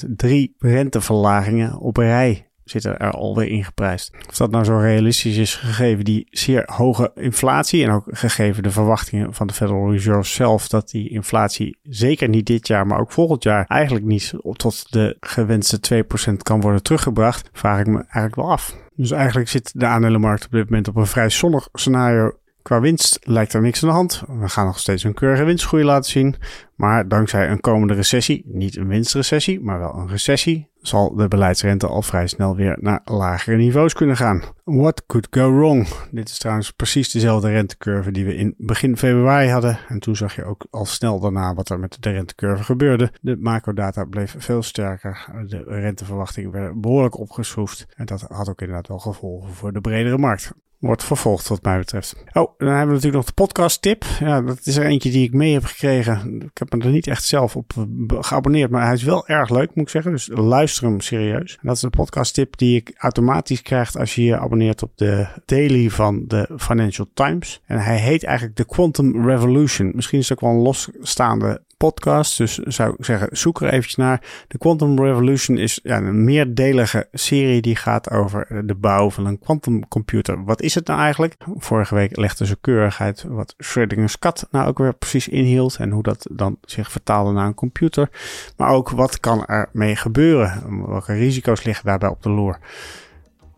4,25%. 0.05 0.15
Drie 0.15 0.55
renteverlagingen 0.57 1.77
op 1.77 1.97
rij 1.97 2.47
zitten 2.63 2.97
er 2.97 3.11
alweer 3.11 3.47
ingeprijsd. 3.47 4.13
Of 4.29 4.37
dat 4.37 4.51
nou 4.51 4.63
zo 4.63 4.77
realistisch 4.77 5.37
is 5.37 5.55
gegeven 5.55 6.03
die 6.03 6.27
zeer 6.29 6.63
hoge 6.65 7.11
inflatie 7.15 7.83
en 7.83 7.91
ook 7.91 8.05
gegeven 8.11 8.63
de 8.63 8.71
verwachtingen 8.71 9.33
van 9.33 9.47
de 9.47 9.53
Federal 9.53 9.91
Reserve 9.91 10.29
zelf 10.29 10.67
dat 10.67 10.89
die 10.89 11.09
inflatie 11.09 11.77
zeker 11.83 12.29
niet 12.29 12.45
dit 12.45 12.67
jaar, 12.67 12.87
maar 12.87 12.99
ook 12.99 13.11
volgend 13.11 13.43
jaar 13.43 13.65
eigenlijk 13.67 14.05
niet 14.05 14.33
tot 14.53 14.91
de 14.91 15.17
gewenste 15.19 16.03
2% 16.31 16.33
kan 16.37 16.61
worden 16.61 16.83
teruggebracht, 16.83 17.49
vraag 17.53 17.79
ik 17.79 17.87
me 17.87 17.97
eigenlijk 17.97 18.35
wel 18.35 18.51
af. 18.51 18.75
Dus 18.95 19.11
eigenlijk 19.11 19.49
zit 19.49 19.71
de 19.75 19.85
aandelenmarkt 19.85 20.45
op 20.45 20.51
dit 20.51 20.63
moment 20.63 20.87
op 20.87 20.95
een 20.95 21.07
vrij 21.07 21.29
zonnig 21.29 21.69
scenario 21.73 22.37
Qua 22.63 22.79
winst 22.79 23.19
lijkt 23.23 23.53
er 23.53 23.61
niks 23.61 23.83
aan 23.83 23.89
de 23.89 23.95
hand. 23.95 24.23
We 24.39 24.49
gaan 24.49 24.65
nog 24.65 24.79
steeds 24.79 25.03
een 25.03 25.13
keurige 25.13 25.43
winstgroei 25.43 25.83
laten 25.83 26.11
zien. 26.11 26.35
Maar 26.75 27.07
dankzij 27.07 27.49
een 27.49 27.59
komende 27.59 27.93
recessie, 27.93 28.43
niet 28.45 28.77
een 28.77 28.87
winstrecessie, 28.87 29.61
maar 29.61 29.79
wel 29.79 29.95
een 29.95 30.07
recessie, 30.07 30.69
zal 30.87 31.15
de 31.15 31.27
beleidsrente 31.27 31.87
al 31.87 32.01
vrij 32.01 32.27
snel 32.27 32.55
weer 32.55 32.77
naar 32.81 33.01
lagere 33.03 33.57
niveaus 33.57 33.93
kunnen 33.93 34.17
gaan. 34.17 34.43
What 34.63 35.05
could 35.05 35.27
go 35.29 35.55
wrong? 35.55 35.87
Dit 36.11 36.29
is 36.29 36.37
trouwens 36.37 36.71
precies 36.71 37.11
dezelfde 37.11 37.49
rentecurve 37.49 38.11
die 38.11 38.25
we 38.25 38.35
in 38.35 38.53
begin 38.57 38.97
februari 38.97 39.49
hadden. 39.49 39.79
En 39.87 39.99
toen 39.99 40.15
zag 40.15 40.35
je 40.35 40.43
ook 40.43 40.65
al 40.69 40.85
snel 40.85 41.19
daarna 41.19 41.53
wat 41.53 41.69
er 41.69 41.79
met 41.79 41.97
de 41.99 42.09
rentecurve 42.09 42.63
gebeurde. 42.63 43.11
De 43.21 43.37
macrodata 43.39 44.03
bleef 44.03 44.35
veel 44.37 44.63
sterker. 44.63 45.25
De 45.45 45.63
renteverwachtingen 45.67 46.51
werden 46.51 46.81
behoorlijk 46.81 47.19
opgeschroefd. 47.19 47.85
En 47.95 48.05
dat 48.05 48.21
had 48.21 48.49
ook 48.49 48.61
inderdaad 48.61 48.87
wel 48.87 48.99
gevolgen 48.99 49.53
voor 49.53 49.73
de 49.73 49.81
bredere 49.81 50.17
markt 50.17 50.53
wordt 50.87 51.03
vervolgd 51.03 51.47
wat 51.47 51.63
mij 51.63 51.77
betreft. 51.77 52.15
Oh, 52.33 52.57
dan 52.57 52.67
hebben 52.67 52.87
we 52.87 52.93
natuurlijk 52.93 53.13
nog 53.13 53.25
de 53.25 53.33
podcast 53.33 53.81
tip. 53.81 54.03
Ja, 54.19 54.41
dat 54.41 54.59
is 54.63 54.75
er 54.75 54.85
eentje 54.85 55.11
die 55.11 55.23
ik 55.23 55.33
mee 55.33 55.53
heb 55.53 55.63
gekregen. 55.63 56.41
Ik 56.41 56.57
heb 56.57 56.73
me 56.73 56.83
er 56.83 56.91
niet 56.91 57.07
echt 57.07 57.23
zelf 57.23 57.55
op 57.55 57.73
geabonneerd, 58.07 58.71
maar 58.71 58.83
hij 58.83 58.93
is 58.93 59.03
wel 59.03 59.27
erg 59.27 59.49
leuk 59.49 59.75
moet 59.75 59.85
ik 59.85 59.89
zeggen. 59.89 60.11
Dus 60.11 60.29
luister 60.31 60.85
hem 60.85 61.01
serieus. 61.01 61.51
En 61.61 61.67
dat 61.67 61.75
is 61.75 61.81
de 61.81 61.89
podcast 61.89 62.33
tip 62.33 62.57
die 62.57 62.75
ik 62.75 62.93
automatisch 62.97 63.61
krijg 63.61 63.95
als 63.95 64.15
je 64.15 64.23
je 64.23 64.37
abonneert 64.37 64.83
op 64.83 64.91
de 64.95 65.27
daily 65.45 65.89
van 65.89 66.23
de 66.27 66.49
Financial 66.57 67.07
Times. 67.13 67.61
En 67.65 67.79
hij 67.79 67.97
heet 67.97 68.23
eigenlijk 68.23 68.55
The 68.55 68.65
Quantum 68.65 69.27
Revolution. 69.29 69.91
Misschien 69.95 70.19
is 70.19 70.29
het 70.29 70.37
ook 70.37 70.49
wel 70.49 70.57
een 70.57 70.63
losstaande 70.63 71.61
podcast. 71.83 72.37
Dus 72.37 72.57
zou 72.57 72.95
ik 72.97 73.05
zeggen, 73.05 73.27
zoek 73.31 73.61
er 73.61 73.67
eventjes 73.67 73.95
naar. 73.95 74.21
De 74.47 74.57
Quantum 74.57 74.99
Revolution 74.99 75.57
is 75.57 75.79
een 75.83 76.23
meerdelige 76.23 77.07
serie 77.11 77.61
die 77.61 77.75
gaat 77.75 78.11
over 78.11 78.67
de 78.67 78.75
bouw 78.75 79.09
van 79.09 79.25
een 79.25 79.39
quantumcomputer. 79.39 80.43
Wat 80.43 80.61
is 80.61 80.75
het 80.75 80.87
nou 80.87 80.99
eigenlijk? 80.99 81.35
Vorige 81.57 81.95
week 81.95 82.17
legde 82.17 82.45
ze 82.45 82.57
keurig 82.61 83.01
uit 83.01 83.25
wat 83.27 83.55
Schrödinger's 83.57 84.19
kat 84.19 84.47
nou 84.51 84.67
ook 84.67 84.77
weer 84.77 84.93
precies 84.93 85.27
inhield 85.27 85.75
en 85.75 85.91
hoe 85.91 86.03
dat 86.03 86.27
dan 86.31 86.57
zich 86.61 86.91
vertaalde 86.91 87.31
naar 87.31 87.47
een 87.47 87.53
computer. 87.53 88.09
Maar 88.57 88.69
ook 88.69 88.89
wat 88.89 89.19
kan 89.19 89.45
er 89.45 89.69
mee 89.71 89.95
gebeuren? 89.95 90.85
Welke 90.87 91.13
risico's 91.13 91.63
liggen 91.63 91.85
daarbij 91.85 92.09
op 92.09 92.23
de 92.23 92.29
loer? 92.29 92.59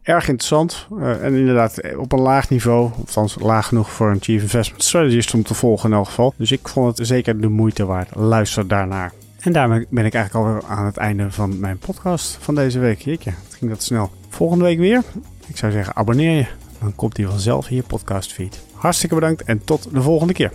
Erg 0.06 0.28
interessant. 0.28 0.88
Uh, 0.92 1.24
en 1.24 1.34
inderdaad 1.34 1.78
eh, 1.78 2.00
op 2.00 2.12
een 2.12 2.20
laag 2.20 2.50
niveau. 2.50 2.92
Althans 2.98 3.36
laag 3.40 3.68
genoeg 3.68 3.92
voor 3.92 4.10
een 4.10 4.22
Chief 4.22 4.42
Investment 4.42 4.84
Strategist 4.84 5.34
om 5.34 5.44
te 5.44 5.54
volgen 5.54 5.90
in 5.90 5.96
elk 5.96 6.06
geval. 6.06 6.34
Dus 6.38 6.52
ik 6.52 6.68
vond 6.68 6.98
het 6.98 7.08
zeker 7.08 7.42
de 7.42 7.48
moeite 7.48 7.86
waard. 7.86 8.16
Luister 8.16 8.68
daarnaar. 8.68 9.12
En 9.40 9.54
daarmee 9.54 9.86
ben 9.90 10.06
ik 10.06 10.14
eigenlijk 10.14 10.46
alweer 10.46 10.64
aan 10.68 10.86
het 10.86 10.98
einde 10.98 11.32
van 11.32 11.60
mijn 11.60 11.78
podcast 11.78 12.38
van 12.42 12.56
deze 12.56 12.80
week. 12.80 13.02
Jeetje, 13.02 13.30
het 13.30 13.56
ging 13.56 13.72
dat 13.72 13.84
snel. 13.84 14.12
Volgende 14.30 14.64
week 14.64 14.78
weer. 14.78 15.04
Ik 15.48 15.58
zou 15.58 15.72
zeggen 15.72 15.96
abonneer 15.96 16.38
je. 16.38 16.46
Dan 16.80 16.96
komt 16.96 17.16
die 17.16 17.28
vanzelf 17.28 17.70
in 17.70 17.76
je 17.76 17.84
podcast 17.84 18.34
feed. 18.34 18.62
Hartstikke 18.74 19.16
bedankt 19.16 19.44
en 19.44 19.64
tot 19.64 19.88
de 19.94 20.02
volgende 20.02 20.34
keer. 20.34 20.52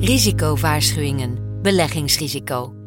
Risicowaarschuwingen. 0.00 1.60
Beleggingsrisico. 1.62 2.75